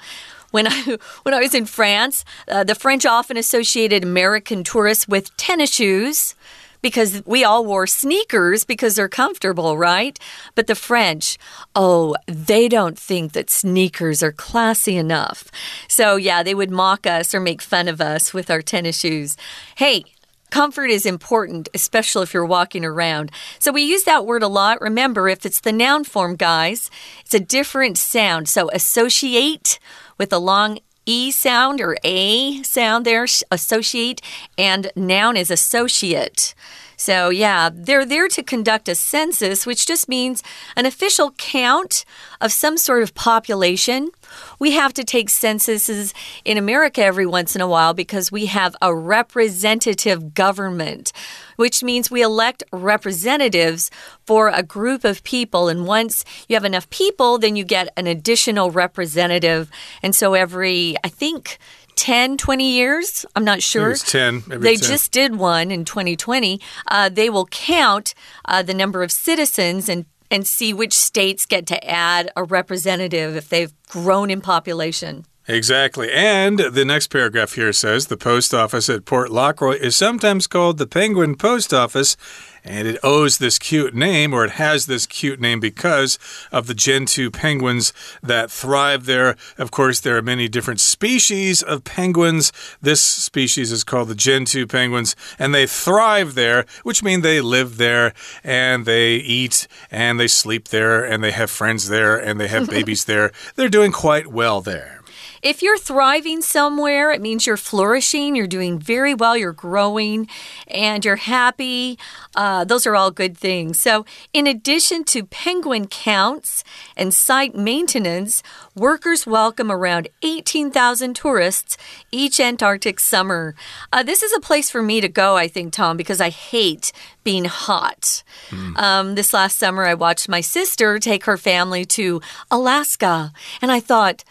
when 0.50 0.67
I 0.67 0.99
when 1.23 1.35
I 1.35 1.41
was 1.41 1.55
in 1.55 1.67
France, 1.67 2.25
uh, 2.49 2.65
the 2.65 2.75
French 2.75 3.05
often 3.07 3.37
associated 3.37 4.03
American 4.03 4.65
tourists 4.65 5.09
with 5.09 5.37
tennis 5.37 5.75
shoes 5.75 6.35
because 6.81 7.23
we 7.27 7.45
all 7.45 7.65
wore 7.65 7.87
sneakers 7.87 8.65
because 8.65 8.95
they're 8.95 9.09
comfortable, 9.09 9.77
right? 9.77 10.19
But 10.55 10.67
the 10.67 10.75
French, 10.75 11.38
oh, 11.75 12.15
they 12.27 12.69
don't 12.69 12.99
think 12.99 13.33
that 13.33 13.50
sneakers 13.50 14.23
are 14.23 14.33
classy 14.33 14.97
enough. 14.97 15.50
So, 15.88 16.17
yeah, 16.17 16.45
they 16.45 16.55
would 16.55 16.71
mock 16.71 17.07
us 17.07 17.35
or 17.35 17.41
make 17.41 17.62
fun 17.62 17.88
of 17.88 18.00
us 18.00 18.33
with 18.33 18.50
our 18.50 18.62
tennis 18.62 19.00
shoes. 19.00 19.37
Hey, 19.77 20.05
Comfort 20.50 20.87
is 20.87 21.05
important, 21.05 21.69
especially 21.75 22.23
if 22.23 22.33
you're 22.33 22.45
walking 22.45 22.85
around. 22.85 23.31
So 23.59 23.71
we 23.71 23.83
use 23.83 24.05
that 24.05 24.25
word 24.25 24.43
a 24.43 24.49
lot. 24.49 24.81
Remember, 24.81 25.28
if 25.28 25.45
it's 25.45 25.61
the 25.61 25.73
noun 25.73 26.05
form, 26.05 26.37
guys, 26.37 26.90
it's 27.21 27.35
a 27.35 27.40
different 27.40 27.99
sound. 27.99 28.49
So 28.49 28.71
associate 28.73 29.78
with 30.17 30.33
a 30.33 30.38
long 30.38 30.78
E 31.05 31.31
sound 31.31 31.81
or 31.81 31.97
A 32.05 32.62
sound 32.62 33.07
there, 33.07 33.26
associate, 33.50 34.21
and 34.59 34.90
noun 34.95 35.37
is 35.37 35.50
associate. 35.50 36.55
So, 36.99 37.31
yeah, 37.31 37.71
they're 37.73 38.05
there 38.05 38.26
to 38.26 38.43
conduct 38.43 38.88
a 38.88 38.97
census, 38.97 39.64
which 39.64 39.87
just 39.87 40.09
means 40.09 40.43
an 40.76 40.85
official 40.85 41.31
count 41.38 42.05
of 42.40 42.52
some 42.52 42.76
sort 42.76 43.05
of 43.05 43.14
population. 43.14 44.11
We 44.59 44.73
have 44.73 44.93
to 44.95 45.05
take 45.05 45.31
censuses 45.31 46.12
in 46.45 46.59
America 46.59 47.00
every 47.02 47.25
once 47.25 47.55
in 47.55 47.62
a 47.62 47.69
while 47.69 47.95
because 47.95 48.33
we 48.33 48.47
have 48.47 48.75
a 48.83 48.93
representative 48.93 50.35
government, 50.35 51.12
which 51.55 51.85
means 51.85 52.11
we 52.11 52.21
elect 52.21 52.64
representatives 52.73 53.93
for 54.26 54.49
a 54.49 54.64
group 54.64 55.05
of 55.05 55.23
people. 55.23 55.69
And 55.69 55.87
once 55.87 56.25
you 56.49 56.57
have 56.57 56.64
enough 56.64 56.90
people, 56.90 57.38
then 57.38 57.55
you 57.55 57.62
get 57.62 57.93
an 57.97 58.09
additional 58.09 58.73
representative. 58.73 59.71
And 60.02 60.17
so 60.17 60.35
every, 60.35 60.97
I 61.05 61.09
think, 61.09 61.59
10, 61.99 62.37
20 62.37 62.71
years. 62.71 63.26
I'm 63.35 63.45
not 63.45 63.61
sure. 63.61 63.90
It's 63.90 64.11
10. 64.11 64.45
they 64.47 64.76
10. 64.76 64.88
just 64.88 65.11
did 65.11 65.35
one 65.35 65.73
in 65.73 65.85
2020. 65.85 66.61
Uh, 66.87 67.09
they 67.09 67.28
will 67.28 67.47
count 67.47 68.14
uh, 68.45 68.62
the 68.62 68.73
number 68.73 69.02
of 69.02 69.11
citizens 69.11 69.88
and 69.88 70.07
and 70.31 70.47
see 70.47 70.75
which 70.75 70.93
states 70.93 71.47
get 71.47 71.67
to 71.67 71.90
add 71.90 72.31
a 72.37 72.45
representative 72.45 73.35
if 73.35 73.49
they've 73.49 73.73
grown 73.88 74.31
in 74.31 74.43
population. 74.43 75.25
Exactly. 75.49 76.12
And 76.12 76.59
the 76.59 76.85
next 76.85 77.07
paragraph 77.07 77.55
here 77.55 77.73
says 77.73 78.07
the 78.07 78.19
post 78.19 78.52
office 78.52 78.90
at 78.90 79.07
Port 79.07 79.31
Lockroy 79.31 79.76
is 79.76 79.97
sometimes 79.97 80.47
called 80.47 80.76
the 80.76 80.87
Penguin 80.87 81.35
Post 81.35 81.73
Office, 81.73 82.19
and 82.65 82.88
it 82.88 82.99
owes 83.03 83.38
this 83.38 83.59
cute 83.59 83.95
name, 83.95 84.33
or 84.33 84.45
it 84.45 84.53
has 84.53 84.87
this 84.87 85.07
cute 85.07 85.41
name 85.41 85.61
because 85.61 86.19
of 86.53 86.67
the 86.67 86.75
Gentoo 86.75 87.31
penguins 87.31 87.93
that 88.23 88.50
thrive 88.50 89.07
there. 89.07 89.37
Of 89.57 89.71
course, 89.71 90.00
there 90.00 90.17
are 90.17 90.23
many 90.23 90.49
different 90.49 90.81
species 90.81 91.62
of 91.62 91.85
penguins. 91.85 92.53
This 92.81 93.00
species 93.00 93.73
is 93.73 93.85
called 93.85 94.09
the 94.09 94.15
Gentoo 94.15 94.67
penguins, 94.67 95.17
and 95.38 95.55
they 95.55 95.67
thrive 95.67 96.35
there, 96.35 96.65
which 96.83 97.03
means 97.03 97.23
they 97.23 97.41
live 97.41 97.77
there 97.77 98.12
and 98.45 98.85
they 98.87 99.17
eat 99.17 99.67
and 99.91 100.19
they 100.19 100.29
sleep 100.29 100.69
there 100.69 101.05
and 101.05 101.23
they 101.23 101.33
have 101.33 101.50
friends 101.50 101.88
there 101.88 102.17
and 102.17 102.41
they 102.41 102.49
have 102.49 102.69
babies 102.71 103.05
there. 103.05 103.33
They're 103.57 103.69
doing 103.69 103.93
quite 103.93 104.27
well 104.27 104.61
there. 104.61 104.98
If 105.42 105.62
you're 105.62 105.78
thriving 105.78 106.42
somewhere, 106.42 107.11
it 107.11 107.21
means 107.21 107.47
you're 107.47 107.57
flourishing, 107.57 108.35
you're 108.35 108.47
doing 108.47 108.78
very 108.78 109.14
well, 109.14 109.37
you're 109.37 109.52
growing, 109.52 110.28
and 110.66 111.04
you're 111.04 111.16
happy. 111.16 111.99
Uh, 112.35 112.64
those 112.64 112.87
are 112.87 112.97
all 112.97 113.11
good 113.11 113.37
things. 113.37 113.80
So, 113.80 114.04
in 114.33 114.47
addition 114.47 115.04
to 115.04 115.25
penguin 115.25 115.87
counts 115.87 116.64
and 116.97 117.12
site 117.14 117.54
maintenance, 117.54 118.42
workers 118.75 119.26
welcome 119.26 119.71
around 119.71 120.09
18,000 120.23 121.14
tourists 121.14 121.76
each 122.11 122.40
Antarctic 122.40 123.00
summer. 123.00 123.54
Uh, 123.92 124.02
this 124.02 124.23
is 124.23 124.33
a 124.33 124.40
place 124.40 124.71
for 124.71 124.83
me 124.83 125.00
to 125.00 125.09
go, 125.09 125.37
I 125.37 125.49
think, 125.49 125.73
Tom, 125.73 125.97
because 125.97 126.21
I 126.21 126.30
hate 126.30 126.92
being 127.25 127.45
hot. 127.45 128.23
Mm. 128.49 128.78
Um, 128.78 129.14
this 129.14 129.33
last 129.33 129.59
summer, 129.59 129.85
I 129.85 129.95
watched 129.95 130.28
my 130.28 130.40
sister 130.40 130.99
take 130.99 131.25
her 131.25 131.37
family 131.37 131.85
to 131.85 132.21
Alaska, 132.50 133.33
and 133.61 133.71
I 133.71 133.80
thought, 133.80 134.25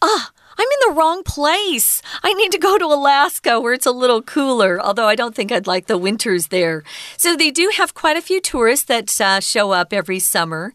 ah, 0.00 0.30
I'm 0.58 0.66
in 0.66 0.88
the 0.88 0.98
wrong 0.98 1.22
place. 1.22 2.02
I 2.24 2.34
need 2.34 2.50
to 2.50 2.58
go 2.58 2.78
to 2.78 2.86
Alaska 2.86 3.60
where 3.60 3.72
it's 3.72 3.86
a 3.86 3.92
little 3.92 4.22
cooler, 4.22 4.80
although 4.82 5.06
I 5.06 5.14
don't 5.14 5.34
think 5.34 5.52
I'd 5.52 5.68
like 5.68 5.86
the 5.86 5.96
winters 5.96 6.48
there. 6.48 6.82
So 7.16 7.36
they 7.36 7.52
do 7.52 7.70
have 7.76 7.94
quite 7.94 8.16
a 8.16 8.22
few 8.22 8.40
tourists 8.40 8.86
that 8.86 9.20
uh, 9.20 9.38
show 9.38 9.70
up 9.70 9.92
every 9.92 10.18
summer. 10.18 10.72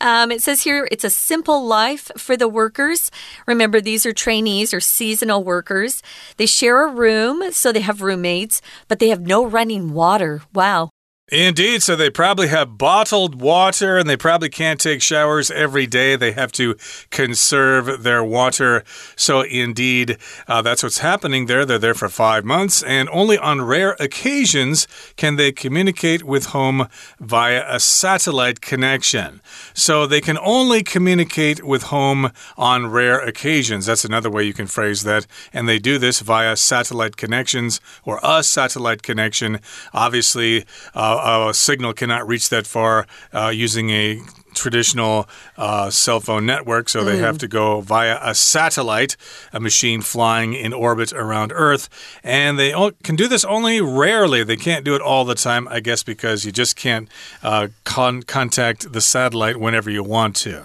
Um, 0.00 0.32
it 0.32 0.42
says 0.42 0.62
here 0.62 0.88
it's 0.90 1.04
a 1.04 1.10
simple 1.10 1.66
life 1.66 2.10
for 2.16 2.34
the 2.34 2.48
workers. 2.48 3.10
Remember, 3.46 3.80
these 3.80 4.06
are 4.06 4.12
trainees 4.12 4.72
or 4.72 4.80
seasonal 4.80 5.44
workers. 5.44 6.02
They 6.38 6.46
share 6.46 6.86
a 6.86 6.90
room, 6.90 7.52
so 7.52 7.72
they 7.72 7.80
have 7.80 8.00
roommates, 8.00 8.62
but 8.88 9.00
they 9.00 9.10
have 9.10 9.20
no 9.20 9.44
running 9.44 9.92
water. 9.92 10.40
Wow. 10.54 10.90
Indeed. 11.32 11.82
So 11.82 11.96
they 11.96 12.08
probably 12.08 12.46
have 12.46 12.78
bottled 12.78 13.40
water 13.40 13.98
and 13.98 14.08
they 14.08 14.16
probably 14.16 14.48
can't 14.48 14.78
take 14.78 15.02
showers 15.02 15.50
every 15.50 15.84
day. 15.84 16.14
They 16.14 16.30
have 16.30 16.52
to 16.52 16.76
conserve 17.10 18.04
their 18.04 18.22
water. 18.22 18.84
So, 19.16 19.40
indeed, 19.40 20.18
uh, 20.46 20.62
that's 20.62 20.84
what's 20.84 20.98
happening 20.98 21.46
there. 21.46 21.64
They're 21.64 21.80
there 21.80 21.94
for 21.94 22.08
five 22.08 22.44
months, 22.44 22.80
and 22.84 23.08
only 23.08 23.36
on 23.38 23.62
rare 23.62 23.96
occasions 23.98 24.86
can 25.16 25.34
they 25.34 25.50
communicate 25.50 26.22
with 26.22 26.46
home 26.46 26.88
via 27.18 27.64
a 27.66 27.80
satellite 27.80 28.60
connection. 28.60 29.40
So, 29.74 30.06
they 30.06 30.20
can 30.20 30.38
only 30.38 30.84
communicate 30.84 31.64
with 31.64 31.84
home 31.84 32.30
on 32.56 32.86
rare 32.86 33.18
occasions. 33.18 33.86
That's 33.86 34.04
another 34.04 34.30
way 34.30 34.44
you 34.44 34.54
can 34.54 34.68
phrase 34.68 35.02
that. 35.02 35.26
And 35.52 35.68
they 35.68 35.80
do 35.80 35.98
this 35.98 36.20
via 36.20 36.56
satellite 36.56 37.16
connections 37.16 37.80
or 38.04 38.20
a 38.22 38.44
satellite 38.44 39.02
connection. 39.02 39.58
Obviously, 39.92 40.64
uh, 40.94 41.15
a 41.18 41.54
signal 41.54 41.92
cannot 41.92 42.26
reach 42.26 42.48
that 42.50 42.66
far 42.66 43.06
uh, 43.32 43.48
using 43.48 43.90
a 43.90 44.20
traditional 44.56 45.28
uh, 45.56 45.90
cell 45.90 46.18
phone 46.18 46.46
network, 46.46 46.88
so 46.88 47.04
they 47.04 47.16
mm. 47.16 47.20
have 47.20 47.38
to 47.38 47.46
go 47.46 47.80
via 47.82 48.18
a 48.22 48.34
satellite, 48.34 49.16
a 49.52 49.60
machine 49.60 50.00
flying 50.00 50.54
in 50.54 50.72
orbit 50.72 51.12
around 51.12 51.52
Earth. 51.54 51.88
And 52.24 52.58
they 52.58 52.72
can 53.04 53.16
do 53.16 53.28
this 53.28 53.44
only 53.44 53.80
rarely. 53.80 54.42
They 54.42 54.56
can't 54.56 54.84
do 54.84 54.94
it 54.94 55.02
all 55.02 55.24
the 55.24 55.34
time, 55.34 55.68
I 55.68 55.80
guess, 55.80 56.02
because 56.02 56.44
you 56.44 56.52
just 56.52 56.74
can't 56.74 57.08
uh, 57.42 57.68
con 57.84 58.22
contact 58.22 58.92
the 58.92 59.00
satellite 59.00 59.58
whenever 59.58 59.90
you 59.90 60.02
want 60.02 60.34
to. 60.36 60.64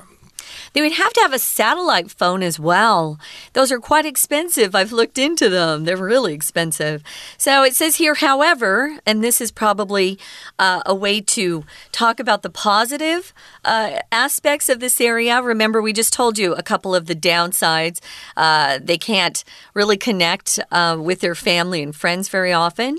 They 0.74 0.82
would 0.82 0.94
have 0.94 1.14
to 1.14 1.22
have 1.22 1.34
a 1.34 1.40
satellite 1.40 2.12
phone 2.12 2.44
as 2.44 2.60
well. 2.60 3.20
Those 3.54 3.72
are 3.72 3.80
quite 3.80 4.06
expensive. 4.06 4.74
I've 4.74 4.92
looked 4.92 5.18
into 5.18 5.50
them, 5.50 5.86
they're 5.86 5.98
really 5.98 6.34
expensive. 6.34 7.04
So 7.38 7.64
it 7.64 7.76
says 7.76 7.98
here, 7.98 8.16
however, 8.16 9.00
and 9.06 9.24
this 9.24 9.42
is 9.42 9.52
probably 9.52 10.18
uh, 10.60 10.82
a 10.86 10.96
way 10.96 11.22
to 11.22 11.66
talk 11.92 12.20
about 12.20 12.42
the 12.42 12.50
positive 12.50 13.34
uh, 13.66 14.00
aspects 14.12 14.70
of 14.70 14.80
this 14.80 15.02
area. 15.02 15.42
Remember, 15.42 15.82
we 15.82 15.94
just 15.94 16.14
told 16.14 16.38
you 16.38 16.54
a 16.54 16.64
couple 16.64 16.96
of 16.96 17.08
the 17.08 17.16
downsides. 17.16 18.00
Uh, 18.38 18.80
they 18.82 18.98
can't 18.98 19.44
really 19.74 19.98
connect 19.98 20.60
uh, 20.72 20.98
with 21.00 21.20
their 21.20 21.36
family 21.36 21.84
and 21.84 21.96
friends 21.96 22.30
very 22.30 22.54
often. 22.54 22.98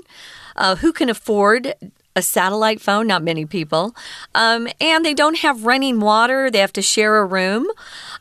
Uh, 0.55 0.75
who 0.75 0.93
can 0.93 1.09
afford 1.09 1.73
a 2.15 2.21
satellite 2.21 2.79
phone, 2.81 3.07
not 3.07 3.23
many 3.23 3.45
people. 3.45 3.95
Um, 4.35 4.67
and 4.79 5.05
they 5.05 5.13
don't 5.13 5.37
have 5.39 5.65
running 5.65 5.99
water, 5.99 6.51
they 6.51 6.59
have 6.59 6.73
to 6.73 6.81
share 6.81 7.17
a 7.17 7.25
room. 7.25 7.67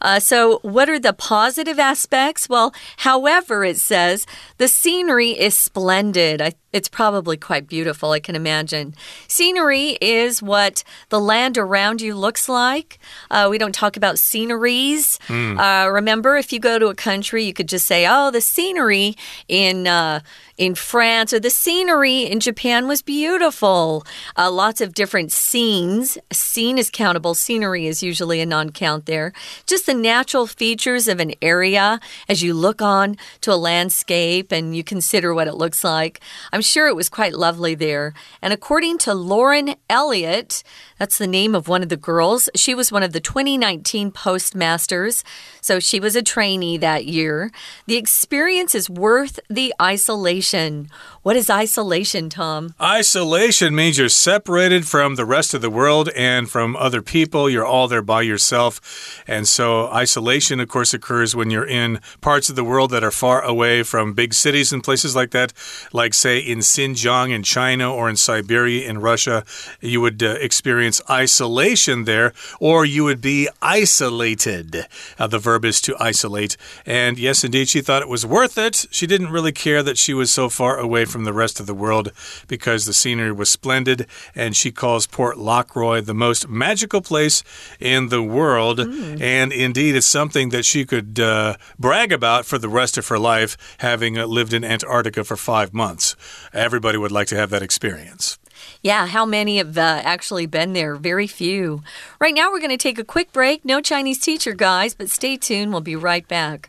Uh, 0.01 0.21
so, 0.21 0.59
what 0.63 0.89
are 0.89 0.99
the 0.99 1.13
positive 1.13 1.79
aspects? 1.79 2.49
Well, 2.49 2.75
however, 2.99 3.65
it 3.65 3.79
says 3.79 4.27
the 4.59 4.69
scenery 4.69 5.31
is 5.31 5.57
splendid. 5.57 6.41
I 6.41 6.53
It's 6.73 6.89
probably 6.89 7.37
quite 7.37 7.67
beautiful, 7.67 8.13
I 8.13 8.21
can 8.21 8.35
imagine. 8.35 8.95
Scenery 9.29 9.99
is 10.01 10.43
what 10.43 10.85
the 11.11 11.21
land 11.21 11.59
around 11.59 12.01
you 12.01 12.15
looks 12.15 12.49
like. 12.49 12.99
Uh, 13.31 13.49
we 13.51 13.59
don't 13.59 13.75
talk 13.75 13.97
about 13.97 14.19
sceneries. 14.19 15.19
Mm. 15.29 15.59
Uh, 15.59 15.91
remember, 15.91 16.37
if 16.37 16.53
you 16.53 16.59
go 16.59 16.79
to 16.79 16.87
a 16.87 16.95
country, 16.95 17.45
you 17.45 17.53
could 17.53 17.69
just 17.69 17.87
say, 17.87 18.07
oh, 18.09 18.31
the 18.31 18.41
scenery 18.41 19.17
in. 19.49 19.87
Uh, 19.87 20.21
in 20.59 20.75
France, 20.77 21.33
or 21.33 21.41
the 21.41 21.51
scenery 21.51 22.21
in 22.21 22.39
Japan 22.39 22.87
was 22.87 23.03
beautiful. 23.03 24.07
Uh, 24.37 24.51
lots 24.51 24.81
of 24.81 24.95
different 24.95 25.33
scenes. 25.33 26.19
A 26.31 26.35
scene 26.35 26.79
is 26.79 26.91
countable, 26.91 27.35
scenery 27.35 27.87
is 27.87 28.03
usually 28.03 28.41
a 28.41 28.47
non 28.47 28.71
count 28.71 29.07
there. 29.07 29.33
Just 29.67 29.87
the 29.87 29.95
natural 29.95 30.47
features 30.47 31.09
of 31.09 31.19
an 31.19 31.33
area 31.43 31.99
as 32.29 32.43
you 32.43 32.55
look 32.55 32.81
on 32.81 33.17
to 33.41 33.53
a 33.53 33.57
landscape 33.57 34.53
and 34.53 34.77
you 34.77 34.85
consider 34.85 35.35
what 35.35 35.49
it 35.49 35.55
looks 35.55 35.83
like. 35.83 36.21
I'm 36.53 36.62
sure 36.63 36.89
it 36.89 36.97
was 36.97 37.09
quite 37.09 37.35
lovely 37.35 37.75
there. 37.75 38.15
And 38.41 38.53
according 38.53 38.99
to 38.99 39.15
Lauren 39.15 39.75
Elliott, 39.91 40.63
that's 40.99 41.19
the 41.19 41.27
name 41.27 41.55
of 41.55 41.69
one 41.69 41.83
of 41.83 41.89
the 41.89 41.97
girls. 41.97 42.49
She 42.55 42.75
was 42.75 42.93
one 42.93 43.03
of 43.03 43.13
the 43.13 43.21
2019 43.21 44.13
postmasters, 44.13 45.25
so 45.61 45.81
she 45.81 45.99
was 45.99 46.15
a 46.15 46.23
trainee 46.23 46.77
that 46.79 47.07
year. 47.07 47.51
The 47.87 47.97
experience 47.97 48.75
is 48.75 48.89
worth 48.89 49.41
the 49.51 49.75
isolation. 49.83 50.89
What 51.23 51.37
is 51.37 51.51
isolation, 51.51 52.31
Tom? 52.31 52.75
Isolation 52.81 53.75
means 53.75 53.99
you're 53.99 54.09
separated 54.09 54.87
from 54.87 55.17
the 55.17 55.25
rest 55.25 55.55
of 55.55 55.61
the 55.61 55.71
world 55.71 56.09
and 56.17 56.49
from 56.49 56.77
other 56.77 57.03
people. 57.03 57.51
You're 57.51 57.67
all 57.67 57.89
there 57.89 58.03
by 58.03 58.23
yourself. 58.23 59.23
And 59.27 59.47
so, 59.49 59.89
isolation, 59.89 60.61
of 60.61 60.69
course, 60.69 60.95
occurs 60.95 61.35
when 61.35 61.51
you're 61.51 61.67
in 61.67 62.01
parts 62.21 62.49
of 62.49 62.57
the 62.57 62.65
world 62.65 62.91
that 62.91 63.05
are 63.05 63.11
far 63.11 63.43
away 63.43 63.83
from 63.83 64.15
big 64.15 64.35
cities 64.35 64.73
and 64.73 64.83
places 64.85 65.17
like 65.17 65.31
that, 65.31 65.53
like, 65.93 66.15
say, 66.15 66.39
in 66.53 66.59
Xinjiang 66.59 67.31
in 67.31 67.43
China 67.43 67.93
or 67.93 68.09
in 68.09 68.17
Siberia 68.17 68.89
in 68.89 68.99
Russia. 68.99 69.45
You 69.81 70.01
would 70.03 70.23
uh, 70.23 70.37
experience 70.41 71.01
isolation 71.09 72.05
there, 72.05 72.33
or 72.61 72.85
you 72.85 73.05
would 73.05 73.21
be 73.21 73.49
isolated. 73.61 74.87
Uh, 75.19 75.27
the 75.27 75.39
verb 75.39 75.65
is 75.65 75.81
to 75.83 75.97
isolate. 75.99 76.57
And 76.85 77.19
yes, 77.19 77.43
indeed, 77.43 77.69
she 77.69 77.81
thought 77.81 78.03
it 78.03 78.09
was 78.09 78.27
worth 78.27 78.59
it. 78.59 78.87
She 78.91 79.07
didn't 79.07 79.31
really 79.31 79.53
care 79.53 79.83
that 79.83 79.99
she 79.99 80.15
was 80.15 80.33
so 80.33 80.49
far 80.49 80.79
away 80.79 81.05
from 81.07 81.25
the 81.25 81.33
rest 81.33 81.59
of 81.59 81.67
the 81.67 81.75
world 81.75 82.13
because 82.47 82.85
the 82.85 82.93
scenery 82.93 83.33
was 83.33 83.51
splendid, 83.51 84.07
and 84.35 84.55
she 84.55 84.71
calls 84.71 85.07
Port 85.07 85.39
Lockroy 85.39 86.01
the 86.03 86.15
most 86.15 86.49
magical 86.49 87.01
place 87.01 87.43
in 87.81 88.09
the 88.09 88.23
world. 88.23 88.79
Mm. 88.79 89.21
And 89.21 89.53
indeed, 89.53 89.97
it's 89.97 90.07
something 90.07 90.51
that 90.51 90.65
she 90.65 90.85
could 90.85 91.19
uh, 91.19 91.57
brag 91.79 92.13
about 92.13 92.45
for 92.45 92.59
the 92.59 92.69
rest 92.69 92.99
of 92.99 93.09
her 93.09 93.19
life, 93.19 93.57
having 93.79 94.19
uh, 94.19 94.27
lived 94.27 94.53
in 94.53 94.65
Antarctica 94.65 95.25
for 95.25 95.37
five 95.37 95.73
months. 95.73 96.15
Everybody 96.53 96.99
would 96.99 97.13
like 97.13 97.29
to 97.29 97.37
have 97.37 97.51
that 97.51 97.63
experience. 97.63 98.39
Yeah, 98.83 99.07
how 99.07 99.25
many 99.25 99.59
have 99.59 99.79
uh, 99.79 100.01
actually 100.05 100.47
been 100.47 100.73
there? 100.73 100.97
Very 100.97 101.27
few. 101.27 101.83
Right 102.21 102.35
now, 102.35 102.51
we're 102.51 102.59
going 102.59 102.71
to 102.71 102.77
take 102.77 102.99
a 102.99 103.05
quick 103.05 103.33
break. 103.33 103.65
No 103.65 103.81
Chinese 103.81 104.19
teacher, 104.19 104.53
guys, 104.55 104.95
but 104.95 105.09
stay 105.11 105.37
tuned. 105.37 105.73
We'll 105.73 105.81
be 105.81 105.97
right 105.97 106.27
back. 106.27 106.69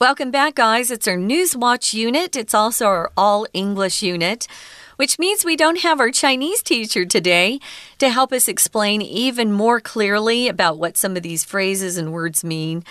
Welcome 0.00 0.30
back, 0.30 0.54
guys. 0.54 0.90
It's 0.90 1.06
our 1.06 1.18
News 1.18 1.54
Watch 1.54 1.92
unit. 1.92 2.34
It's 2.34 2.54
also 2.54 2.86
our 2.86 3.12
All 3.18 3.46
English 3.52 4.02
unit, 4.02 4.48
which 5.00 5.18
means 5.18 5.46
we 5.46 5.56
don't 5.56 5.80
have 5.80 5.98
our 5.98 6.10
Chinese 6.10 6.62
teacher 6.62 7.06
today 7.06 7.58
to 7.96 8.10
help 8.10 8.34
us 8.34 8.48
explain 8.48 9.00
even 9.00 9.50
more 9.50 9.80
clearly 9.80 10.46
about 10.46 10.76
what 10.76 10.94
some 10.94 11.16
of 11.16 11.22
these 11.22 11.42
phrases 11.42 11.96
and 11.96 12.12
words 12.12 12.44
mean. 12.44 12.84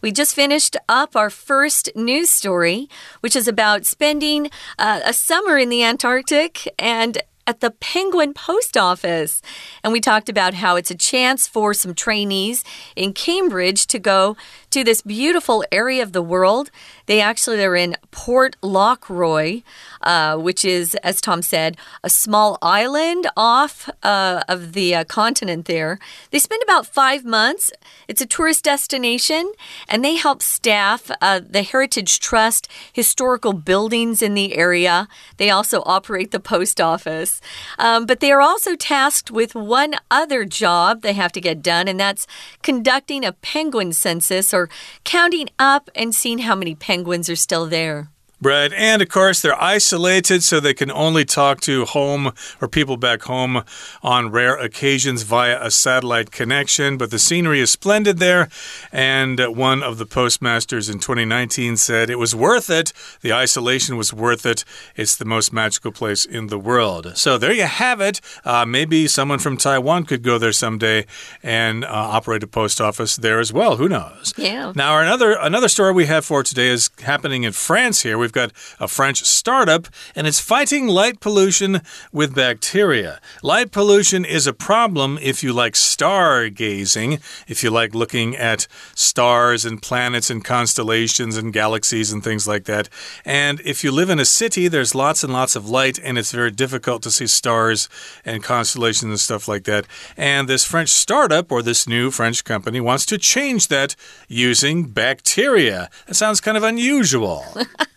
We 0.00 0.12
just 0.12 0.32
finished 0.32 0.76
up 0.88 1.16
our 1.16 1.28
first 1.28 1.90
news 1.96 2.30
story, 2.30 2.88
which 3.18 3.34
is 3.34 3.48
about 3.48 3.84
spending 3.84 4.48
uh, 4.78 5.00
a 5.04 5.12
summer 5.12 5.58
in 5.58 5.68
the 5.68 5.82
Antarctic 5.82 6.72
and 6.78 7.20
at 7.48 7.58
the 7.58 7.72
Penguin 7.72 8.32
Post 8.32 8.76
Office. 8.76 9.42
And 9.82 9.92
we 9.92 10.00
talked 10.00 10.28
about 10.28 10.54
how 10.54 10.76
it's 10.76 10.90
a 10.90 10.96
chance 10.96 11.46
for 11.46 11.74
some 11.74 11.94
trainees 11.94 12.62
in 12.94 13.12
Cambridge 13.12 13.86
to 13.88 13.98
go 13.98 14.36
to 14.76 14.84
this 14.84 15.00
beautiful 15.00 15.64
area 15.72 16.02
of 16.02 16.12
the 16.12 16.20
world. 16.20 16.70
They 17.06 17.22
actually 17.22 17.64
are 17.64 17.74
in 17.74 17.96
Port 18.10 18.56
Lockroy, 18.60 19.62
uh, 20.02 20.36
which 20.36 20.66
is, 20.66 20.94
as 20.96 21.22
Tom 21.22 21.40
said, 21.40 21.78
a 22.04 22.10
small 22.10 22.58
island 22.60 23.26
off 23.38 23.88
uh, 24.02 24.42
of 24.50 24.74
the 24.74 24.94
uh, 24.94 25.04
continent 25.04 25.64
there. 25.64 25.98
They 26.30 26.38
spend 26.38 26.62
about 26.62 26.86
five 26.86 27.24
months. 27.24 27.72
It's 28.06 28.20
a 28.20 28.26
tourist 28.26 28.64
destination, 28.64 29.50
and 29.88 30.04
they 30.04 30.16
help 30.16 30.42
staff 30.42 31.10
uh, 31.22 31.40
the 31.42 31.62
Heritage 31.62 32.20
Trust 32.20 32.68
historical 32.92 33.54
buildings 33.54 34.20
in 34.20 34.34
the 34.34 34.56
area. 34.56 35.08
They 35.38 35.48
also 35.48 35.82
operate 35.86 36.32
the 36.32 36.40
post 36.40 36.82
office. 36.82 37.40
Um, 37.78 38.04
but 38.04 38.20
they 38.20 38.30
are 38.30 38.42
also 38.42 38.76
tasked 38.76 39.30
with 39.30 39.54
one 39.54 39.94
other 40.10 40.44
job 40.44 41.00
they 41.00 41.14
have 41.14 41.32
to 41.32 41.40
get 41.40 41.62
done, 41.62 41.88
and 41.88 41.98
that's 41.98 42.26
conducting 42.62 43.24
a 43.24 43.32
penguin 43.32 43.94
census 43.94 44.52
or 44.52 44.65
counting 45.04 45.48
up 45.58 45.90
and 45.94 46.14
seeing 46.14 46.38
how 46.38 46.54
many 46.54 46.74
penguins 46.74 47.28
are 47.28 47.36
still 47.36 47.66
there. 47.66 48.10
Right. 48.42 48.70
And 48.74 49.00
of 49.00 49.08
course, 49.08 49.40
they're 49.40 49.60
isolated, 49.60 50.44
so 50.44 50.60
they 50.60 50.74
can 50.74 50.90
only 50.90 51.24
talk 51.24 51.62
to 51.62 51.86
home 51.86 52.32
or 52.60 52.68
people 52.68 52.98
back 52.98 53.22
home 53.22 53.64
on 54.02 54.30
rare 54.30 54.58
occasions 54.58 55.22
via 55.22 55.58
a 55.64 55.70
satellite 55.70 56.30
connection. 56.30 56.98
But 56.98 57.10
the 57.10 57.18
scenery 57.18 57.60
is 57.60 57.70
splendid 57.70 58.18
there. 58.18 58.50
And 58.92 59.40
one 59.56 59.82
of 59.82 59.96
the 59.96 60.04
postmasters 60.04 60.90
in 60.90 60.98
2019 60.98 61.78
said 61.78 62.10
it 62.10 62.18
was 62.18 62.34
worth 62.34 62.68
it. 62.68 62.92
The 63.22 63.32
isolation 63.32 63.96
was 63.96 64.12
worth 64.12 64.44
it. 64.44 64.64
It's 64.96 65.16
the 65.16 65.24
most 65.24 65.50
magical 65.50 65.90
place 65.90 66.26
in 66.26 66.48
the 66.48 66.58
world. 66.58 67.16
So 67.16 67.38
there 67.38 67.52
you 67.52 67.64
have 67.64 68.02
it. 68.02 68.20
Uh, 68.44 68.66
maybe 68.66 69.08
someone 69.08 69.38
from 69.38 69.56
Taiwan 69.56 70.04
could 70.04 70.22
go 70.22 70.36
there 70.36 70.52
someday 70.52 71.06
and 71.42 71.86
uh, 71.86 71.88
operate 71.90 72.42
a 72.42 72.46
post 72.46 72.82
office 72.82 73.16
there 73.16 73.40
as 73.40 73.50
well. 73.50 73.76
Who 73.76 73.88
knows? 73.88 74.34
Yeah. 74.36 74.72
Now, 74.74 74.98
another, 74.98 75.38
another 75.40 75.68
story 75.68 75.94
we 75.94 76.04
have 76.04 76.26
for 76.26 76.42
today 76.42 76.68
is 76.68 76.90
happening 77.02 77.44
in 77.44 77.52
France 77.52 78.02
here 78.02 78.26
we've 78.26 78.32
got 78.36 78.52
a 78.78 78.86
French 78.86 79.24
startup, 79.24 79.88
and 80.14 80.26
it's 80.26 80.38
fighting 80.38 80.86
light 80.86 81.18
pollution 81.20 81.80
with 82.12 82.34
bacteria. 82.34 83.18
Light 83.42 83.72
pollution 83.72 84.24
is 84.24 84.46
a 84.46 84.52
problem 84.52 85.18
if 85.22 85.42
you 85.42 85.52
like 85.52 85.72
stargazing, 85.72 87.20
if 87.48 87.64
you 87.64 87.70
like 87.70 87.94
looking 87.94 88.36
at 88.36 88.68
stars 88.94 89.64
and 89.64 89.80
planets 89.80 90.28
and 90.28 90.44
constellations 90.44 91.36
and 91.38 91.52
galaxies 91.52 92.12
and 92.12 92.22
things 92.22 92.46
like 92.46 92.64
that. 92.64 92.88
And 93.24 93.60
if 93.64 93.82
you 93.82 93.90
live 93.90 94.10
in 94.10 94.20
a 94.20 94.24
city, 94.26 94.68
there's 94.68 94.94
lots 94.94 95.24
and 95.24 95.32
lots 95.32 95.56
of 95.56 95.68
light, 95.68 95.98
and 95.98 96.18
it's 96.18 96.32
very 96.32 96.50
difficult 96.50 97.02
to 97.04 97.10
see 97.10 97.26
stars 97.26 97.88
and 98.24 98.42
constellations 98.42 99.10
and 99.10 99.20
stuff 99.20 99.48
like 99.48 99.64
that. 99.64 99.86
And 100.16 100.46
this 100.46 100.64
French 100.64 100.90
startup, 100.90 101.50
or 101.50 101.62
this 101.62 101.88
new 101.88 102.10
French 102.10 102.44
company, 102.44 102.80
wants 102.80 103.06
to 103.06 103.16
change 103.18 103.68
that 103.68 103.96
using 104.28 104.84
bacteria. 104.84 105.88
That 106.06 106.14
sounds 106.14 106.42
kind 106.42 106.58
of 106.58 106.62
unusual. 106.62 107.42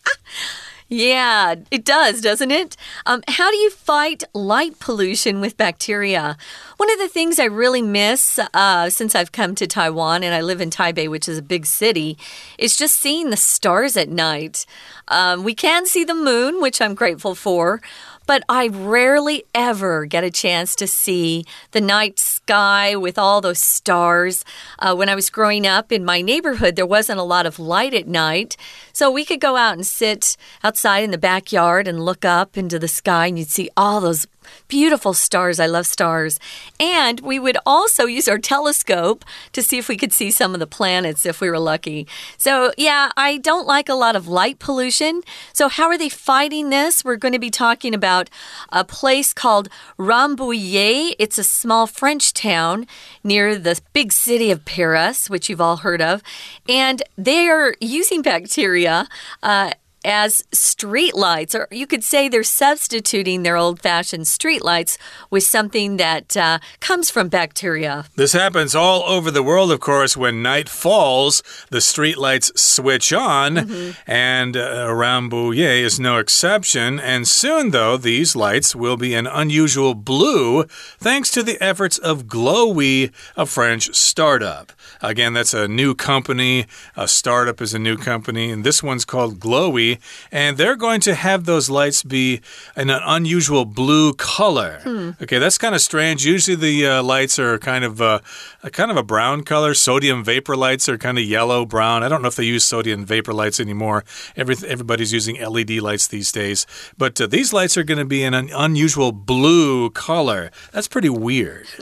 Yeah, 0.91 1.53
it 1.69 1.85
does, 1.85 2.19
doesn't 2.19 2.49
it? 2.49 2.75
Um, 3.05 3.21
how 3.27 3.51
do 3.51 3.57
you 3.57 3.69
fight 3.69 4.23
light 4.33 4.79
pollution 4.79 5.39
with 5.39 5.55
bacteria? 5.55 6.35
One 6.77 6.91
of 6.91 6.97
the 6.97 7.07
things 7.07 7.37
I 7.37 7.43
really 7.45 7.83
miss 7.83 8.39
uh, 8.55 8.89
since 8.89 9.13
I've 9.13 9.31
come 9.31 9.53
to 9.53 9.67
Taiwan 9.67 10.23
and 10.23 10.33
I 10.33 10.41
live 10.41 10.61
in 10.61 10.71
Taipei, 10.71 11.07
which 11.07 11.29
is 11.29 11.37
a 11.37 11.43
big 11.43 11.67
city, 11.67 12.17
is 12.57 12.75
just 12.75 12.95
seeing 12.95 13.29
the 13.29 13.37
stars 13.37 13.95
at 13.97 14.09
night. 14.09 14.65
Um, 15.09 15.43
we 15.43 15.53
can 15.53 15.85
see 15.85 16.03
the 16.03 16.15
moon, 16.15 16.59
which 16.59 16.81
I'm 16.81 16.95
grateful 16.95 17.35
for, 17.35 17.81
but 18.29 18.43
I 18.47 18.67
rarely 18.67 19.43
ever 19.55 20.05
get 20.05 20.23
a 20.23 20.29
chance 20.29 20.75
to 20.75 20.85
see 20.85 21.45
the 21.71 21.81
night 21.81 22.19
sky 22.19 22.95
with 22.95 23.17
all 23.17 23.41
those 23.41 23.57
stars. 23.57 24.45
Uh, 24.77 24.93
when 24.93 25.09
I 25.09 25.15
was 25.15 25.31
growing 25.31 25.65
up 25.65 25.91
in 25.91 26.05
my 26.05 26.21
neighborhood, 26.21 26.75
there 26.75 26.85
wasn't 26.85 27.19
a 27.19 27.23
lot 27.23 27.47
of 27.47 27.57
light 27.57 27.95
at 27.95 28.07
night, 28.07 28.55
so 28.93 29.09
we 29.09 29.25
could 29.25 29.41
go 29.41 29.55
out 29.55 29.73
and 29.73 29.87
sit 29.87 30.37
outside 30.63 31.03
in 31.03 31.09
the 31.09 31.17
backyard 31.17 31.87
and 31.87 32.05
look 32.05 32.23
up 32.23 32.55
into 32.55 32.77
the 32.77 32.87
sky, 32.87 33.25
and 33.25 33.39
you'd 33.39 33.49
see 33.49 33.71
all 33.75 33.99
those 33.99 34.27
Beautiful 34.67 35.13
stars. 35.13 35.59
I 35.59 35.65
love 35.65 35.85
stars. 35.85 36.39
And 36.79 37.19
we 37.21 37.39
would 37.39 37.57
also 37.65 38.05
use 38.05 38.27
our 38.27 38.37
telescope 38.37 39.25
to 39.53 39.61
see 39.61 39.77
if 39.77 39.87
we 39.87 39.97
could 39.97 40.13
see 40.13 40.31
some 40.31 40.53
of 40.53 40.59
the 40.59 40.67
planets 40.67 41.25
if 41.25 41.41
we 41.41 41.49
were 41.49 41.59
lucky. 41.59 42.07
So, 42.37 42.71
yeah, 42.77 43.11
I 43.17 43.37
don't 43.37 43.67
like 43.67 43.89
a 43.89 43.95
lot 43.95 44.15
of 44.15 44.27
light 44.27 44.59
pollution. 44.59 45.21
So, 45.53 45.67
how 45.69 45.87
are 45.87 45.97
they 45.97 46.09
fighting 46.09 46.69
this? 46.69 47.03
We're 47.03 47.15
going 47.15 47.33
to 47.33 47.39
be 47.39 47.49
talking 47.49 47.93
about 47.93 48.29
a 48.71 48.83
place 48.83 49.33
called 49.33 49.69
Rambouillet. 49.97 51.15
It's 51.19 51.37
a 51.37 51.43
small 51.43 51.87
French 51.87 52.33
town 52.33 52.87
near 53.23 53.57
the 53.57 53.79
big 53.93 54.11
city 54.11 54.51
of 54.51 54.65
Paris, 54.65 55.29
which 55.29 55.49
you've 55.49 55.61
all 55.61 55.77
heard 55.77 56.01
of. 56.01 56.21
And 56.67 57.01
they 57.17 57.47
are 57.47 57.75
using 57.79 58.21
bacteria. 58.21 59.07
Uh, 59.41 59.71
as 60.03 60.43
street 60.51 61.15
lights, 61.15 61.55
or 61.55 61.67
you 61.71 61.85
could 61.85 62.03
say 62.03 62.29
they're 62.29 62.43
substituting 62.43 63.43
their 63.43 63.57
old 63.57 63.81
fashioned 63.81 64.27
street 64.27 64.63
lights 64.63 64.97
with 65.29 65.43
something 65.43 65.97
that 65.97 66.37
uh, 66.37 66.59
comes 66.79 67.09
from 67.09 67.27
bacteria. 67.29 68.05
This 68.15 68.33
happens 68.33 68.75
all 68.75 69.03
over 69.03 69.31
the 69.31 69.43
world, 69.43 69.71
of 69.71 69.79
course. 69.79 70.15
When 70.15 70.41
night 70.41 70.69
falls, 70.69 71.43
the 71.69 71.81
street 71.81 72.17
lights 72.17 72.51
switch 72.55 73.11
on, 73.13 73.55
mm 73.55 73.67
-hmm. 73.67 73.95
and 74.07 74.55
uh, 74.55 75.29
Bouyer 75.29 75.85
is 75.85 75.99
no 75.99 76.17
exception. 76.17 76.99
And 76.99 77.27
soon, 77.27 77.71
though, 77.71 77.97
these 77.97 78.35
lights 78.35 78.75
will 78.75 78.97
be 78.97 79.17
an 79.17 79.27
unusual 79.27 79.93
blue 79.95 80.65
thanks 81.03 81.31
to 81.31 81.43
the 81.43 81.57
efforts 81.59 81.99
of 81.99 82.23
Glowee, 82.27 83.11
a 83.35 83.45
French 83.45 83.89
startup. 83.93 84.71
Again, 85.01 85.33
that's 85.33 85.53
a 85.53 85.67
new 85.67 85.95
company. 85.95 86.65
A 86.95 87.07
startup 87.07 87.61
is 87.61 87.73
a 87.73 87.79
new 87.79 87.97
company, 87.97 88.51
and 88.51 88.63
this 88.63 88.83
one's 88.83 89.05
called 89.05 89.39
Glowee, 89.39 89.99
and 90.31 90.57
they're 90.57 90.75
going 90.75 91.01
to 91.01 91.15
have 91.15 91.45
those 91.45 91.69
lights 91.69 92.03
be 92.03 92.41
in 92.75 92.89
an 92.89 93.01
unusual 93.05 93.65
blue 93.65 94.13
color. 94.13 94.79
Hmm. 94.83 95.11
Okay, 95.21 95.39
that's 95.39 95.57
kind 95.57 95.75
of 95.75 95.81
strange. 95.81 96.25
Usually 96.25 96.55
the 96.55 96.87
uh, 96.87 97.03
lights 97.03 97.39
are 97.39 97.57
kind 97.59 97.83
of 97.83 98.01
uh, 98.01 98.19
a 98.63 98.69
kind 98.69 98.91
of 98.91 98.97
a 98.97 99.03
brown 99.03 99.43
color. 99.43 99.73
Sodium 99.73 100.23
vapor 100.23 100.55
lights 100.55 100.87
are 100.87 100.97
kind 100.97 101.17
of 101.17 101.23
yellow 101.23 101.65
brown. 101.65 102.03
I 102.03 102.09
don't 102.09 102.21
know 102.21 102.27
if 102.27 102.35
they 102.35 102.43
use 102.43 102.63
sodium 102.63 103.05
vapor 103.05 103.33
lights 103.33 103.59
anymore. 103.59 104.03
Every, 104.35 104.55
everybody's 104.67 105.13
using 105.13 105.41
LED 105.41 105.71
lights 105.71 106.07
these 106.07 106.31
days, 106.31 106.65
but 106.97 107.19
uh, 107.19 107.27
these 107.27 107.53
lights 107.53 107.77
are 107.77 107.83
going 107.83 107.99
to 107.99 108.05
be 108.05 108.23
in 108.23 108.33
an 108.33 108.49
unusual 108.53 109.11
blue 109.11 109.89
color. 109.91 110.51
That's 110.71 110.87
pretty 110.87 111.09
weird. 111.09 111.67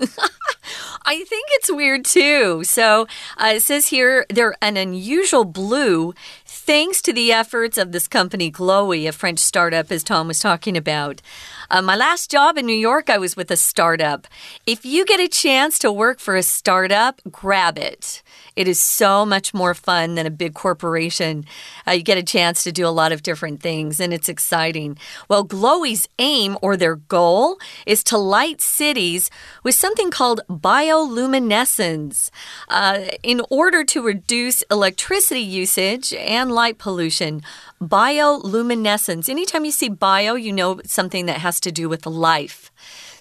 I 1.06 1.24
think 1.24 1.48
it's 1.52 1.72
weird 1.72 2.04
too. 2.04 2.64
So 2.66 2.97
uh, 3.04 3.54
it 3.56 3.62
says 3.62 3.88
here 3.88 4.26
they're 4.30 4.56
an 4.62 4.78
unusual 4.78 5.46
blue 5.46 6.14
thanks 6.46 7.02
to 7.04 7.14
the 7.14 7.32
efforts 7.32 7.78
of 7.78 7.92
this 7.92 8.08
company, 8.08 8.52
Glowee, 8.52 9.08
a 9.08 9.12
French 9.12 9.40
startup, 9.40 9.92
as 9.92 10.04
Tom 10.04 10.28
was 10.28 10.40
talking 10.40 10.76
about. 10.76 11.22
Uh, 11.70 11.82
my 11.82 11.96
last 11.96 12.32
job 12.32 12.58
in 12.58 12.66
New 12.66 12.74
York, 12.74 13.10
I 13.10 13.18
was 13.18 13.36
with 13.36 13.52
a 13.52 13.58
startup. 13.58 14.28
If 14.66 14.86
you 14.86 15.06
get 15.06 15.20
a 15.20 15.28
chance 15.28 15.78
to 15.80 15.92
work 15.92 16.20
for 16.20 16.36
a 16.36 16.44
startup, 16.44 17.22
grab 17.30 17.78
it. 17.78 18.24
It 18.56 18.68
is 18.68 18.80
so 18.80 19.26
much 19.26 19.54
more 19.54 19.74
fun 19.74 20.16
than 20.16 20.26
a 20.26 20.32
big 20.32 20.54
corporation. 20.54 21.46
Uh, 21.86 21.92
you 21.92 22.04
get 22.04 22.18
a 22.18 22.24
chance 22.24 22.64
to 22.64 22.72
do 22.72 22.88
a 22.88 22.90
lot 22.90 23.12
of 23.12 23.22
different 23.22 23.62
things, 23.62 24.00
and 24.00 24.14
it's 24.14 24.30
exciting. 24.30 24.98
Well, 25.28 25.46
Glowee's 25.46 26.08
aim 26.20 26.58
or 26.62 26.78
their 26.78 26.96
goal 26.96 27.58
is 27.86 28.04
to 28.06 28.18
light 28.18 28.62
cities 28.62 29.30
with 29.64 29.76
something 29.76 30.10
called 30.10 30.42
bioluminescence 30.50 32.30
uh, 32.70 33.02
in 33.24 33.42
order 33.50 33.84
to 33.84 34.02
reduce 34.02 34.64
electricity 34.72 35.42
usage 35.42 36.14
and 36.14 36.52
light 36.52 36.78
pollution. 36.78 37.44
Bioluminescence. 37.82 39.30
Anytime 39.30 39.66
you 39.66 39.72
see 39.72 39.90
bio, 39.90 40.34
you 40.34 40.52
know 40.52 40.82
something 40.86 41.28
that 41.28 41.42
has 41.42 41.57
to 41.62 41.72
do 41.72 41.90
with 41.90 42.06
life. 42.06 42.72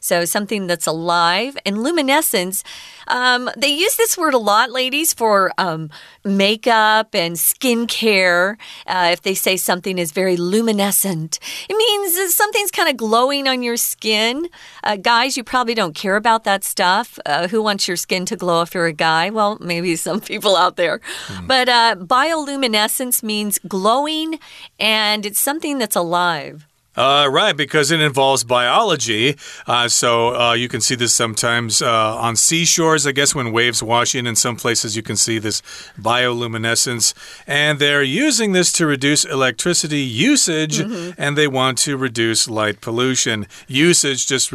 So 0.07 0.25
something 0.25 0.68
that's 0.68 0.87
alive. 0.87 1.59
And 1.66 1.83
luminescence, 1.83 2.62
um, 3.09 3.51
they 3.57 3.66
use 3.66 3.96
this 3.96 4.16
word 4.16 4.35
a 4.35 4.38
lot, 4.38 4.70
ladies, 4.70 5.12
for 5.12 5.51
um, 5.59 5.90
makeup 6.25 7.12
and 7.12 7.35
skincare. 7.35 8.57
Uh, 8.87 9.09
if 9.11 9.22
they 9.22 9.35
say 9.35 9.57
something 9.57 9.99
is 9.99 10.12
very 10.12 10.37
luminescent, 10.37 11.40
it 11.68 11.77
means 11.77 12.35
something's 12.37 12.70
kind 12.70 12.88
of 12.88 12.96
glowing 12.96 13.49
on 13.49 13.64
your 13.64 13.77
skin. 13.77 14.49
Uh, 14.85 14.94
guys, 14.94 15.37
you 15.37 15.42
probably 15.42 15.75
don't 15.75 15.96
care 15.96 16.14
about 16.14 16.44
that 16.44 16.62
stuff. 16.62 17.18
Uh, 17.27 17.49
who 17.49 17.61
wants 17.61 17.88
your 17.88 17.96
skin 17.96 18.25
to 18.27 18.37
glow 18.37 18.62
if 18.62 18.75
you're 18.75 18.87
a 18.87 18.92
guy? 18.92 19.31
Well, 19.31 19.59
maybe 19.61 19.96
some 20.07 20.20
people 20.20 20.57
out 20.57 20.77
there. 20.77 21.01
Mm. 21.27 21.49
But 21.49 21.68
uh, 21.68 21.96
bioluminescence 21.99 23.25
means 23.25 23.59
glowing 23.66 24.38
and 24.79 25.27
it's 25.27 25.40
something 25.40 25.79
that's 25.79 25.96
alive. 25.96 26.64
Uh, 26.97 27.29
right, 27.31 27.57
because 27.57 27.91
it 27.91 28.01
involves 28.01 28.43
biology. 28.45 29.37
Uh, 29.67 29.87
so 29.89 30.35
uh, 30.35 30.53
you 30.55 30.69
can 30.69 30.81
see 30.81 30.95
this 30.95 31.13
sometimes 31.13 31.83
uh, 31.83 32.17
on 32.17 32.37
seashores, 32.37 33.07
I 33.07 33.13
guess, 33.13 33.35
when 33.35 33.53
waves 33.53 33.83
wash 33.83 34.15
in. 34.15 34.27
In 34.27 34.37
some 34.37 34.57
places, 34.57 34.97
you 34.97 35.03
can 35.03 35.17
see 35.17 35.39
this 35.39 35.61
bioluminescence. 36.01 37.13
And 37.47 37.79
they're 37.79 38.03
using 38.03 38.53
this 38.53 38.73
to 38.73 38.87
reduce 38.87 39.25
electricity 39.25 40.01
usage 40.01 40.79
mm 40.81 40.91
-hmm. 40.91 41.15
and 41.19 41.37
they 41.37 41.49
want 41.49 41.85
to 41.85 41.97
reduce 41.97 42.51
light 42.51 42.81
pollution. 42.81 43.47
Usage 43.69 44.27
just 44.27 44.53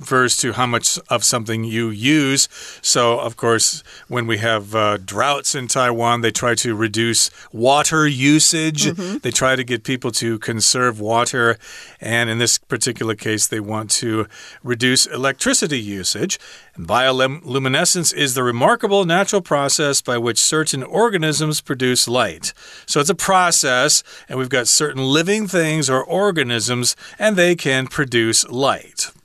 refers 0.00 0.36
to 0.38 0.52
how 0.54 0.66
much 0.66 0.98
of 1.08 1.22
something 1.22 1.62
you 1.62 1.90
use. 1.90 2.48
So, 2.80 3.20
of 3.20 3.36
course, 3.36 3.84
when 4.08 4.26
we 4.26 4.38
have 4.38 4.74
uh, 4.74 4.96
droughts 4.96 5.54
in 5.54 5.68
Taiwan, 5.68 6.22
they 6.22 6.30
try 6.30 6.54
to 6.56 6.74
reduce 6.74 7.30
water 7.52 8.06
usage. 8.06 8.86
Mm 8.86 8.94
-hmm. 8.96 9.20
They 9.20 9.32
try 9.32 9.56
to 9.56 9.64
get 9.64 9.82
people 9.82 10.10
to 10.10 10.38
conserve 10.38 10.98
water. 11.00 11.58
And 12.00 12.30
in 12.30 12.38
this 12.38 12.58
particular 12.58 13.16
case, 13.16 13.48
they 13.48 13.60
want 13.60 14.00
to 14.00 14.26
reduce 14.64 15.10
electricity 15.10 16.00
usage. 16.00 16.38
And 16.76 16.86
bioluminescence 16.86 18.16
is 18.16 18.32
the 18.32 18.42
remarkable 18.42 19.04
natural 19.04 19.42
process 19.42 20.02
by 20.02 20.16
which 20.16 20.38
certain 20.38 20.82
organisms 20.84 21.60
produce 21.60 22.10
light. 22.10 22.54
So, 22.86 23.00
it's 23.00 23.10
a 23.10 23.24
process, 23.32 24.02
and 24.28 24.38
we've 24.38 24.56
got 24.58 24.68
certain 24.68 25.12
living 25.12 25.48
things 25.48 25.90
or 25.90 26.04
organisms, 26.04 26.96
and 27.18 27.36
they 27.36 27.54
can 27.54 27.86
produce 27.86 28.46
light. 28.48 29.19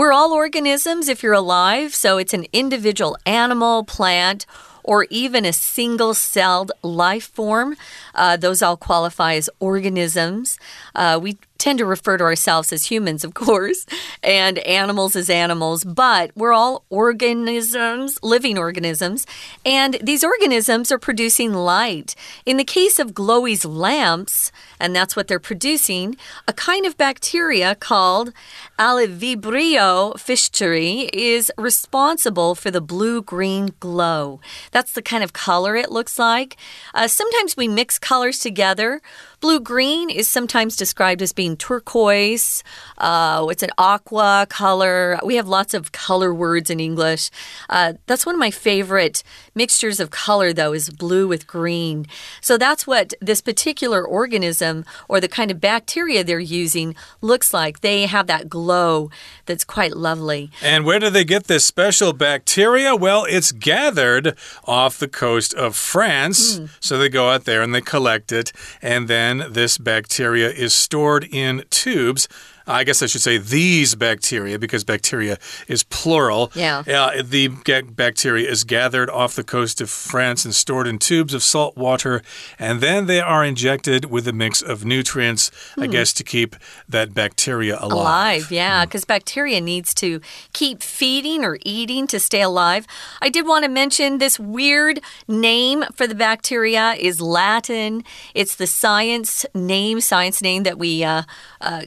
We're 0.00 0.14
all 0.14 0.32
organisms 0.32 1.10
if 1.10 1.22
you're 1.22 1.34
alive, 1.34 1.94
so 1.94 2.16
it's 2.16 2.32
an 2.32 2.46
individual 2.54 3.18
animal, 3.26 3.84
plant, 3.84 4.46
or 4.82 5.06
even 5.10 5.44
a 5.44 5.52
single 5.52 6.14
celled 6.14 6.72
life 6.82 7.26
form. 7.26 7.76
Uh, 8.14 8.38
those 8.38 8.62
all 8.62 8.78
qualify 8.78 9.34
as 9.34 9.50
organisms. 9.60 10.58
Uh, 10.94 11.20
we 11.22 11.36
tend 11.58 11.78
to 11.80 11.84
refer 11.84 12.16
to 12.16 12.24
ourselves 12.24 12.72
as 12.72 12.86
humans, 12.86 13.24
of 13.24 13.34
course, 13.44 13.84
and 14.22 14.58
animals 14.60 15.14
as 15.16 15.28
animals, 15.28 15.84
but 15.84 16.30
we're 16.34 16.54
all 16.54 16.82
organisms, 16.88 18.18
living 18.22 18.56
organisms, 18.56 19.26
and 19.66 19.98
these 20.02 20.24
organisms 20.24 20.90
are 20.90 20.98
producing 20.98 21.52
light. 21.52 22.14
In 22.46 22.56
the 22.56 22.64
case 22.64 22.98
of 22.98 23.12
Glowee's 23.12 23.66
lamps, 23.66 24.50
and 24.80 24.96
that's 24.96 25.14
what 25.14 25.28
they're 25.28 25.38
producing, 25.38 26.16
a 26.48 26.52
kind 26.52 26.86
of 26.86 26.96
bacteria 26.96 27.74
called 27.74 28.32
Aliivibrio 28.78 30.14
fischeri 30.14 31.08
is 31.12 31.52
responsible 31.58 32.54
for 32.54 32.70
the 32.70 32.80
blue 32.80 33.22
green 33.22 33.74
glow. 33.78 34.40
That's 34.72 34.92
the 34.92 35.02
kind 35.02 35.22
of 35.22 35.32
color 35.32 35.76
it 35.76 35.92
looks 35.92 36.18
like. 36.18 36.56
Uh, 36.94 37.08
sometimes 37.08 37.56
we 37.56 37.68
mix 37.68 37.98
colors 37.98 38.38
together. 38.38 39.00
Blue 39.40 39.60
green 39.60 40.10
is 40.10 40.28
sometimes 40.28 40.76
described 40.76 41.22
as 41.22 41.32
being 41.32 41.56
turquoise. 41.56 42.62
Uh, 42.98 43.46
it's 43.50 43.62
an 43.62 43.70
aqua 43.78 44.46
color. 44.50 45.18
We 45.24 45.36
have 45.36 45.48
lots 45.48 45.72
of 45.72 45.92
color 45.92 46.34
words 46.34 46.68
in 46.68 46.78
English. 46.78 47.30
Uh, 47.68 47.94
that's 48.06 48.26
one 48.26 48.34
of 48.34 48.38
my 48.38 48.50
favorite 48.50 49.22
mixtures 49.54 49.98
of 49.98 50.10
color, 50.10 50.52
though, 50.52 50.74
is 50.74 50.90
blue 50.90 51.26
with 51.26 51.46
green. 51.46 52.06
So 52.42 52.58
that's 52.58 52.86
what 52.86 53.14
this 53.20 53.40
particular 53.40 54.06
organism 54.06 54.69
or 55.08 55.20
the 55.20 55.28
kind 55.28 55.50
of 55.50 55.60
bacteria 55.60 56.24
they're 56.24 56.40
using 56.40 56.94
looks 57.20 57.52
like. 57.52 57.80
They 57.80 58.06
have 58.06 58.26
that 58.26 58.48
glow 58.48 59.10
that's 59.46 59.64
quite 59.64 59.96
lovely. 59.96 60.50
And 60.62 60.84
where 60.84 60.98
do 60.98 61.10
they 61.10 61.24
get 61.24 61.44
this 61.44 61.64
special 61.64 62.12
bacteria? 62.12 62.94
Well, 62.96 63.24
it's 63.28 63.52
gathered 63.52 64.36
off 64.64 64.98
the 64.98 65.08
coast 65.08 65.54
of 65.54 65.76
France. 65.76 66.58
Mm. 66.58 66.70
So 66.80 66.98
they 66.98 67.08
go 67.08 67.30
out 67.30 67.44
there 67.44 67.62
and 67.62 67.74
they 67.74 67.80
collect 67.80 68.32
it 68.32 68.52
and 68.82 69.08
then 69.08 69.44
this 69.50 69.78
bacteria 69.78 70.50
is 70.50 70.74
stored 70.74 71.24
in 71.24 71.64
tubes 71.70 72.28
I 72.70 72.84
guess 72.84 73.02
I 73.02 73.06
should 73.06 73.20
say 73.20 73.38
these 73.38 73.94
bacteria 73.94 74.58
because 74.58 74.84
bacteria 74.84 75.38
is 75.68 75.82
plural. 75.82 76.52
Yeah. 76.54 76.82
Uh, 76.86 77.22
the 77.22 77.48
bacteria 77.48 78.48
is 78.48 78.64
gathered 78.64 79.10
off 79.10 79.34
the 79.34 79.44
coast 79.44 79.80
of 79.80 79.90
France 79.90 80.44
and 80.44 80.54
stored 80.54 80.86
in 80.86 80.98
tubes 80.98 81.34
of 81.34 81.42
salt 81.42 81.76
water, 81.76 82.22
and 82.58 82.80
then 82.80 83.06
they 83.06 83.20
are 83.20 83.44
injected 83.44 84.06
with 84.06 84.26
a 84.28 84.32
mix 84.32 84.62
of 84.62 84.84
nutrients, 84.84 85.50
hmm. 85.74 85.82
I 85.82 85.86
guess, 85.86 86.12
to 86.14 86.24
keep 86.24 86.56
that 86.88 87.14
bacteria 87.14 87.76
alive. 87.78 87.92
Alive, 87.92 88.50
yeah, 88.50 88.84
because 88.84 89.04
hmm. 89.04 89.08
bacteria 89.08 89.60
needs 89.60 89.94
to 89.94 90.20
keep 90.52 90.82
feeding 90.82 91.44
or 91.44 91.58
eating 91.62 92.06
to 92.08 92.20
stay 92.20 92.42
alive. 92.42 92.86
I 93.20 93.28
did 93.28 93.46
want 93.46 93.64
to 93.64 93.70
mention 93.70 94.18
this 94.18 94.38
weird 94.38 95.00
name 95.26 95.84
for 95.94 96.06
the 96.06 96.14
bacteria 96.14 96.92
is 96.92 97.20
Latin. 97.20 98.04
It's 98.34 98.54
the 98.54 98.66
science 98.66 99.44
name, 99.54 100.00
science 100.00 100.42
name 100.42 100.62
that 100.64 100.78
we 100.78 101.02
uh, 101.04 101.22
uh, 101.60 101.82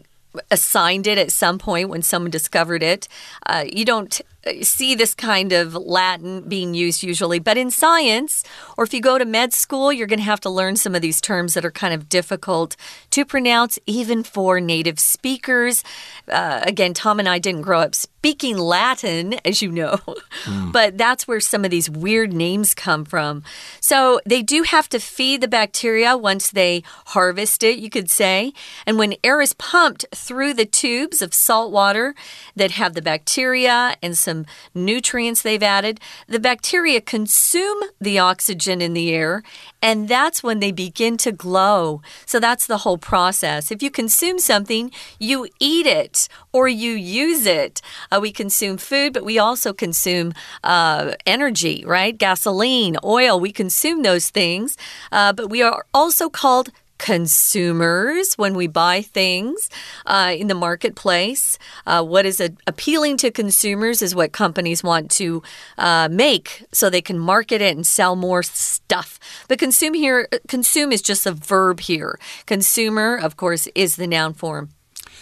assigned 0.51 1.07
it 1.07 1.17
at 1.17 1.31
some 1.31 1.59
point 1.59 1.89
when 1.89 2.01
someone 2.01 2.31
discovered 2.31 2.83
it. 2.83 3.07
Uh, 3.45 3.65
you 3.71 3.85
don't 3.85 4.21
see 4.61 4.95
this 4.95 5.13
kind 5.13 5.53
of 5.53 5.73
Latin 5.73 6.41
being 6.41 6.73
used 6.73 7.03
usually. 7.03 7.39
But 7.39 7.57
in 7.57 7.71
science, 7.71 8.43
or 8.77 8.83
if 8.83 8.93
you 8.93 9.01
go 9.01 9.17
to 9.17 9.25
med 9.25 9.53
school, 9.53 9.93
you're 9.93 10.07
going 10.07 10.19
to 10.19 10.25
have 10.25 10.41
to 10.41 10.49
learn 10.49 10.75
some 10.75 10.95
of 10.95 11.01
these 11.01 11.21
terms 11.21 11.53
that 11.53 11.65
are 11.65 11.71
kind 11.71 11.93
of 11.93 12.09
difficult 12.09 12.75
to 13.11 13.25
pronounce, 13.25 13.79
even 13.85 14.23
for 14.23 14.59
native 14.59 14.99
speakers. 14.99 15.83
Uh, 16.27 16.61
again, 16.63 16.93
Tom 16.93 17.19
and 17.19 17.29
I 17.29 17.39
didn't 17.39 17.61
grow 17.61 17.79
up 17.79 17.95
speaking 17.95 18.57
Latin, 18.57 19.35
as 19.45 19.61
you 19.61 19.69
know, 19.69 19.99
mm. 20.45 20.71
but 20.71 20.97
that's 20.97 21.27
where 21.27 21.39
some 21.39 21.65
of 21.65 21.71
these 21.71 21.89
weird 21.89 22.31
names 22.31 22.73
come 22.73 23.03
from. 23.03 23.43
So 23.81 24.21
they 24.25 24.41
do 24.41 24.63
have 24.63 24.87
to 24.89 24.99
feed 24.99 25.41
the 25.41 25.47
bacteria 25.47 26.15
once 26.17 26.49
they 26.49 26.83
harvest 27.07 27.63
it, 27.63 27.79
you 27.79 27.89
could 27.89 28.09
say. 28.09 28.53
And 28.85 28.97
when 28.97 29.15
air 29.23 29.41
is 29.41 29.53
pumped 29.53 30.05
through 30.15 30.53
the 30.53 30.65
tubes 30.65 31.21
of 31.21 31.33
salt 31.33 31.71
water 31.71 32.15
that 32.55 32.71
have 32.71 32.93
the 32.93 33.01
bacteria 33.01 33.97
and 34.01 34.17
some 34.17 34.32
nutrients 34.73 35.41
they've 35.41 35.63
added, 35.77 35.99
the 36.27 36.39
bacteria 36.39 37.01
consume 37.01 37.79
the 37.99 38.19
oxygen 38.19 38.81
in 38.81 38.93
the 38.93 39.11
air, 39.11 39.43
and 39.81 40.07
that's 40.07 40.41
when 40.41 40.59
they 40.59 40.71
begin 40.71 41.17
to 41.17 41.31
glow. 41.31 42.01
So 42.25 42.39
that's 42.39 42.65
the 42.67 42.79
whole 42.79 42.97
process. 42.97 43.71
If 43.71 43.83
you 43.83 43.91
consume 43.91 44.39
something, 44.39 44.91
you 45.19 45.47
eat 45.59 45.85
it 45.85 46.27
or 46.51 46.67
you 46.67 46.91
use 46.91 47.45
it. 47.45 47.81
Uh, 48.11 48.19
we 48.21 48.31
consume 48.31 48.77
food, 48.77 49.13
but 49.13 49.25
we 49.25 49.37
also 49.37 49.73
consume 49.73 50.33
uh, 50.63 51.13
energy, 51.25 51.83
right? 51.85 52.17
Gasoline, 52.17 52.95
oil, 53.03 53.39
we 53.39 53.51
consume 53.51 54.03
those 54.03 54.29
things. 54.29 54.77
Uh, 55.11 55.33
but 55.33 55.49
we 55.49 55.61
are 55.61 55.85
also 55.93 56.29
called 56.29 56.69
consumers 57.03 58.35
when 58.35 58.53
we 58.53 58.65
buy 58.65 59.01
things 59.01 59.69
uh, 60.05 60.33
in 60.37 60.47
the 60.47 60.55
marketplace. 60.55 61.59
Uh, 61.85 62.01
what 62.01 62.25
is 62.25 62.39
appealing 62.65 63.17
to 63.17 63.29
consumers 63.29 64.01
is 64.01 64.15
what 64.15 64.31
companies 64.31 64.85
want 64.85 65.11
to 65.11 65.43
uh, 65.77 66.07
make 66.09 66.63
so 66.71 66.89
they 66.89 67.01
can 67.01 67.19
market 67.19 67.61
it 67.61 67.75
and 67.75 67.85
sell 67.85 68.15
more 68.15 68.41
stuff. 68.41 69.19
But 69.49 69.59
consume 69.59 69.93
here, 69.93 70.29
consume 70.47 70.93
is 70.93 71.01
just 71.01 71.25
a 71.25 71.33
verb 71.33 71.81
here. 71.81 72.17
Consumer, 72.45 73.17
of 73.17 73.35
course, 73.35 73.67
is 73.75 73.97
the 73.97 74.07
noun 74.07 74.33
form. 74.33 74.69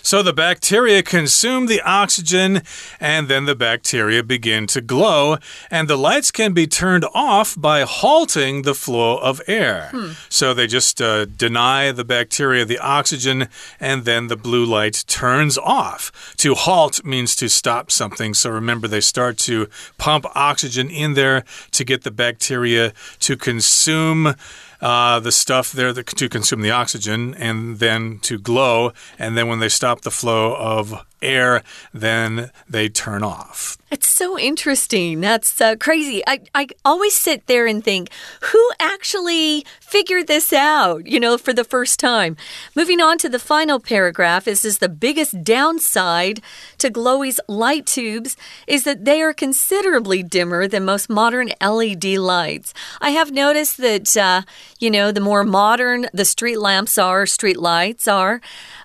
So 0.01 0.23
the 0.23 0.33
bacteria 0.33 1.03
consume 1.03 1.67
the 1.67 1.81
oxygen 1.81 2.61
and 2.99 3.27
then 3.27 3.45
the 3.45 3.55
bacteria 3.55 4.23
begin 4.23 4.67
to 4.67 4.81
glow, 4.81 5.37
and 5.69 5.87
the 5.87 5.97
lights 5.97 6.31
can 6.31 6.53
be 6.53 6.67
turned 6.67 7.05
off 7.13 7.59
by 7.59 7.81
halting 7.81 8.63
the 8.63 8.75
flow 8.75 9.17
of 9.17 9.41
air. 9.47 9.89
Hmm. 9.91 10.11
So 10.29 10.53
they 10.53 10.67
just 10.67 11.01
uh, 11.01 11.25
deny 11.25 11.91
the 11.91 12.05
bacteria 12.05 12.65
the 12.65 12.79
oxygen 12.79 13.47
and 13.79 14.05
then 14.05 14.27
the 14.27 14.35
blue 14.35 14.65
light 14.65 15.03
turns 15.07 15.57
off. 15.57 16.11
To 16.37 16.55
halt 16.55 17.03
means 17.05 17.35
to 17.37 17.49
stop 17.49 17.91
something. 17.91 18.33
So 18.33 18.49
remember, 18.49 18.87
they 18.87 19.01
start 19.01 19.37
to 19.39 19.67
pump 19.97 20.25
oxygen 20.35 20.89
in 20.89 21.13
there 21.13 21.43
to 21.71 21.83
get 21.83 22.03
the 22.03 22.11
bacteria 22.11 22.93
to 23.19 23.37
consume 23.37 24.35
uh, 24.81 25.19
the 25.19 25.31
stuff 25.31 25.71
there 25.71 25.93
to 25.93 26.29
consume 26.29 26.61
the 26.61 26.71
oxygen 26.71 27.35
and 27.35 27.79
then 27.79 28.19
to 28.19 28.39
glow. 28.39 28.93
And 29.19 29.37
then 29.37 29.47
when 29.47 29.59
they 29.59 29.69
stop 29.69 30.01
the 30.01 30.11
flow 30.11 30.55
of 30.55 31.05
air, 31.21 31.63
then 31.93 32.51
they 32.69 32.89
turn 32.89 33.23
off. 33.23 33.77
It's 33.91 34.07
so 34.07 34.39
interesting. 34.39 35.19
That's 35.19 35.59
uh, 35.59 35.75
crazy. 35.75 36.23
I, 36.25 36.39
I 36.55 36.67
always 36.85 37.13
sit 37.13 37.47
there 37.47 37.67
and 37.67 37.83
think, 37.83 38.09
who 38.39 38.71
actually 38.79 39.65
figured 39.81 40.27
this 40.27 40.53
out, 40.53 41.05
you 41.05 41.19
know, 41.19 41.37
for 41.37 41.51
the 41.51 41.65
first 41.65 41.99
time? 41.99 42.37
Moving 42.73 43.01
on 43.01 43.17
to 43.17 43.27
the 43.27 43.37
final 43.37 43.81
paragraph, 43.81 44.45
this 44.45 44.63
is 44.63 44.77
the 44.77 44.87
biggest 44.87 45.43
downside 45.43 46.41
to 46.77 46.89
Glowee's 46.89 47.41
light 47.49 47.85
tubes 47.85 48.37
is 48.65 48.85
that 48.85 49.03
they 49.03 49.21
are 49.21 49.33
considerably 49.33 50.23
dimmer 50.23 50.69
than 50.69 50.85
most 50.85 51.09
modern 51.09 51.51
LED 51.61 52.05
lights. 52.05 52.73
I 53.01 53.09
have 53.09 53.31
noticed 53.31 53.75
that, 53.77 54.15
uh, 54.15 54.43
you 54.79 54.89
know, 54.89 55.11
the 55.11 55.19
more 55.19 55.43
modern 55.43 56.07
the 56.13 56.23
street 56.23 56.59
lamps 56.59 56.97
are, 56.97 57.25
street 57.25 57.57
lights 57.57 58.07
are, 58.07 58.39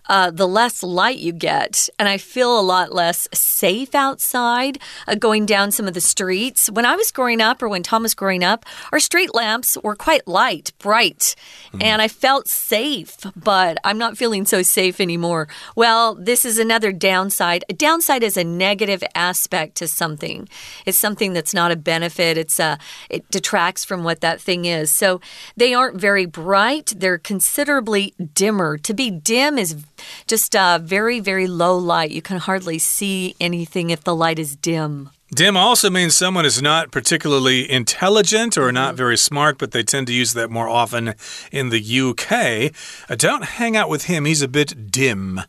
uh, 0.09 0.31
the 0.31 0.49
less 0.49 0.83
light 0.83 1.19
you 1.19 1.33
get. 1.33 1.89
And 1.99 2.09
I 2.09 2.19
feel 2.19 2.59
a 2.59 2.63
lot 2.63 2.93
less 2.93 3.29
safe 3.57 3.95
outside 3.95 4.79
uh, 5.09 5.15
going 5.15 5.47
down 5.47 5.71
some 5.71 5.89
of 5.89 5.95
the 5.95 6.01
streets. 6.01 6.71
When 6.71 6.85
I 6.85 6.97
was 6.97 7.11
growing 7.11 7.41
up, 7.41 7.63
or 7.63 7.69
when 7.69 7.83
Tom 7.83 8.03
was 8.03 8.15
growing 8.15 8.45
up, 8.45 8.65
our 8.93 9.01
street 9.01 9.35
lamps 9.35 9.79
were 9.83 9.97
quite 9.97 10.29
light, 10.29 10.73
bright, 10.79 11.35
mm. 11.73 11.83
and 11.83 12.03
I 12.03 12.09
felt 12.09 12.49
safe, 12.49 13.17
but 13.35 13.79
I'm 13.83 13.99
not 13.99 14.19
feeling 14.19 14.45
so 14.45 14.63
safe 14.63 15.01
anymore. 15.01 15.49
Well, 15.75 16.15
this 16.15 16.45
is 16.45 16.59
another 16.59 16.93
downside. 16.93 17.65
A 17.69 17.73
downside 17.73 18.23
is 18.23 18.37
a 18.37 18.45
negative 18.45 19.03
aspect 19.15 19.77
to 19.77 19.89
something, 19.89 20.49
it's 20.85 20.99
something 20.99 21.33
that's 21.33 21.55
not 21.55 21.73
a 21.73 21.77
benefit, 21.77 22.37
it's 22.37 22.61
a, 22.61 22.79
it 23.09 23.29
detracts 23.31 23.85
from 23.85 24.05
what 24.05 24.21
that 24.21 24.41
thing 24.41 24.65
is. 24.67 24.91
So 24.93 25.21
they 25.57 25.73
aren't 25.73 26.01
very 26.01 26.27
bright, 26.27 26.93
they're 26.97 27.19
considerably 27.19 28.15
dimmer. 28.35 28.77
To 28.79 28.95
be 28.95 29.11
dim 29.11 29.59
is 29.59 29.77
just 30.27 30.55
a 30.55 30.81
very, 30.83 31.21
very 31.21 31.47
low 31.47 31.77
light. 31.79 32.11
You 32.11 32.23
can 32.23 32.39
hardly 32.39 32.79
see 32.79 33.35
anything 33.47 33.91
if 33.91 34.05
the 34.05 34.15
light 34.15 34.39
is 34.39 34.57
dim. 34.57 35.11
Dim 35.35 35.57
also 35.57 35.91
means 35.91 36.15
someone 36.15 36.45
is 36.45 36.63
not 36.63 36.93
particularly 36.93 37.69
intelligent 37.69 38.57
or 38.57 38.71
not 38.71 38.91
mm-hmm. 38.91 38.97
very 38.97 39.17
smart, 39.17 39.59
but 39.59 39.73
they 39.73 39.83
tend 39.83 40.07
to 40.07 40.13
use 40.13 40.35
that 40.35 40.51
more 40.51 40.69
often 40.69 41.15
in 41.51 41.71
the 41.71 42.01
UK. 42.01 42.73
Uh, 43.11 43.17
don't 43.17 43.45
hang 43.45 43.77
out 43.77 43.89
with 43.89 44.05
him, 44.05 44.25
he's 44.25 44.43
a 44.43 44.49
bit 44.49 44.91
dim. 44.91 45.41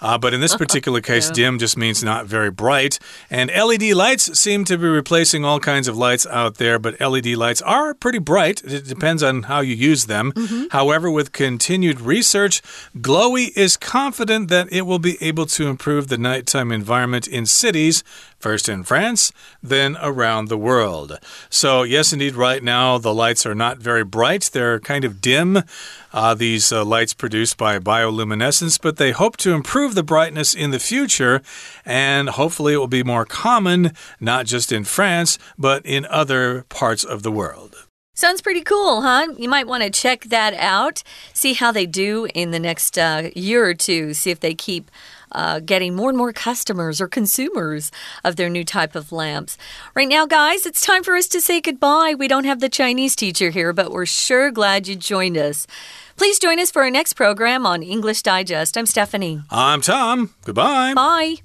Uh, 0.00 0.18
but 0.18 0.34
in 0.34 0.40
this 0.40 0.56
particular 0.64 1.00
case, 1.00 1.28
yeah. 1.28 1.34
dim 1.34 1.58
just 1.58 1.76
means 1.76 2.02
not 2.02 2.26
very 2.26 2.50
bright. 2.50 2.98
And 3.30 3.50
LED 3.50 3.92
lights 3.92 4.38
seem 4.38 4.64
to 4.66 4.78
be 4.78 4.86
replacing 4.86 5.44
all 5.44 5.60
kinds 5.60 5.88
of 5.88 5.96
lights 5.96 6.26
out 6.26 6.56
there, 6.56 6.78
but 6.78 7.00
LED 7.00 7.26
lights 7.26 7.62
are 7.62 7.94
pretty 7.94 8.18
bright. 8.18 8.62
It 8.64 8.86
depends 8.86 9.22
on 9.22 9.44
how 9.44 9.60
you 9.60 9.74
use 9.74 10.06
them. 10.06 10.32
Mm 10.34 10.46
-hmm. 10.46 10.66
However, 10.70 11.10
with 11.10 11.32
continued 11.32 12.00
research, 12.00 12.62
Glowee 13.00 13.52
is 13.54 13.76
confident 13.76 14.48
that 14.48 14.66
it 14.70 14.86
will 14.86 14.98
be 14.98 15.16
able 15.20 15.46
to 15.46 15.68
improve 15.68 16.06
the 16.06 16.18
nighttime 16.18 16.74
environment 16.74 17.26
in 17.26 17.46
cities 17.46 18.04
first 18.40 18.68
in 18.68 18.82
France, 18.82 19.32
then 19.62 19.96
around 20.00 20.48
the 20.48 20.56
world. 20.56 21.18
So, 21.50 21.82
yes, 21.82 22.12
indeed, 22.12 22.34
right 22.34 22.62
now 22.62 22.98
the 22.98 23.14
lights 23.14 23.44
are 23.46 23.54
not 23.54 23.78
very 23.78 24.02
bright, 24.04 24.50
they're 24.52 24.80
kind 24.80 25.04
of 25.04 25.20
dim. 25.20 25.62
Uh, 26.12 26.34
these 26.34 26.72
uh, 26.72 26.84
lights 26.84 27.14
produced 27.14 27.56
by 27.56 27.78
bioluminescence, 27.78 28.80
but 28.80 28.96
they 28.96 29.12
hope 29.12 29.36
to 29.36 29.52
improve 29.52 29.94
the 29.94 30.02
brightness 30.02 30.54
in 30.54 30.70
the 30.70 30.78
future, 30.80 31.40
and 31.84 32.30
hopefully 32.30 32.74
it 32.74 32.78
will 32.78 32.86
be 32.86 33.04
more 33.04 33.24
common, 33.24 33.92
not 34.18 34.46
just 34.46 34.72
in 34.72 34.84
France, 34.84 35.38
but 35.58 35.84
in 35.84 36.06
other 36.06 36.64
parts 36.68 37.04
of 37.04 37.22
the 37.22 37.30
world. 37.32 37.86
Sounds 38.20 38.42
pretty 38.42 38.60
cool, 38.60 39.00
huh? 39.00 39.28
You 39.38 39.48
might 39.48 39.66
want 39.66 39.82
to 39.82 39.88
check 39.88 40.24
that 40.24 40.52
out. 40.54 41.02
See 41.32 41.54
how 41.54 41.72
they 41.72 41.86
do 41.86 42.26
in 42.34 42.50
the 42.50 42.58
next 42.58 42.98
uh, 42.98 43.30
year 43.34 43.64
or 43.64 43.72
two. 43.72 44.12
See 44.12 44.30
if 44.30 44.40
they 44.40 44.52
keep 44.52 44.90
uh, 45.32 45.60
getting 45.60 45.94
more 45.94 46.10
and 46.10 46.18
more 46.18 46.32
customers 46.32 47.00
or 47.00 47.08
consumers 47.08 47.90
of 48.22 48.36
their 48.36 48.50
new 48.50 48.64
type 48.64 48.94
of 48.94 49.12
lamps. 49.12 49.56
Right 49.94 50.08
now, 50.08 50.26
guys, 50.26 50.66
it's 50.66 50.80
time 50.80 51.02
for 51.02 51.16
us 51.16 51.28
to 51.28 51.40
say 51.40 51.60
goodbye. 51.60 52.14
We 52.18 52.28
don't 52.28 52.44
have 52.44 52.60
the 52.60 52.68
Chinese 52.68 53.16
teacher 53.16 53.50
here, 53.50 53.72
but 53.72 53.90
we're 53.90 54.06
sure 54.06 54.50
glad 54.50 54.86
you 54.86 54.96
joined 54.96 55.38
us. 55.38 55.66
Please 56.20 56.38
join 56.38 56.60
us 56.60 56.70
for 56.70 56.82
our 56.82 56.90
next 56.90 57.14
program 57.14 57.64
on 57.64 57.82
English 57.82 58.20
Digest. 58.20 58.76
I'm 58.76 58.84
Stephanie. 58.84 59.40
I'm 59.50 59.80
Tom. 59.80 60.28
Goodbye. 60.44 60.92
Bye. 60.92 61.36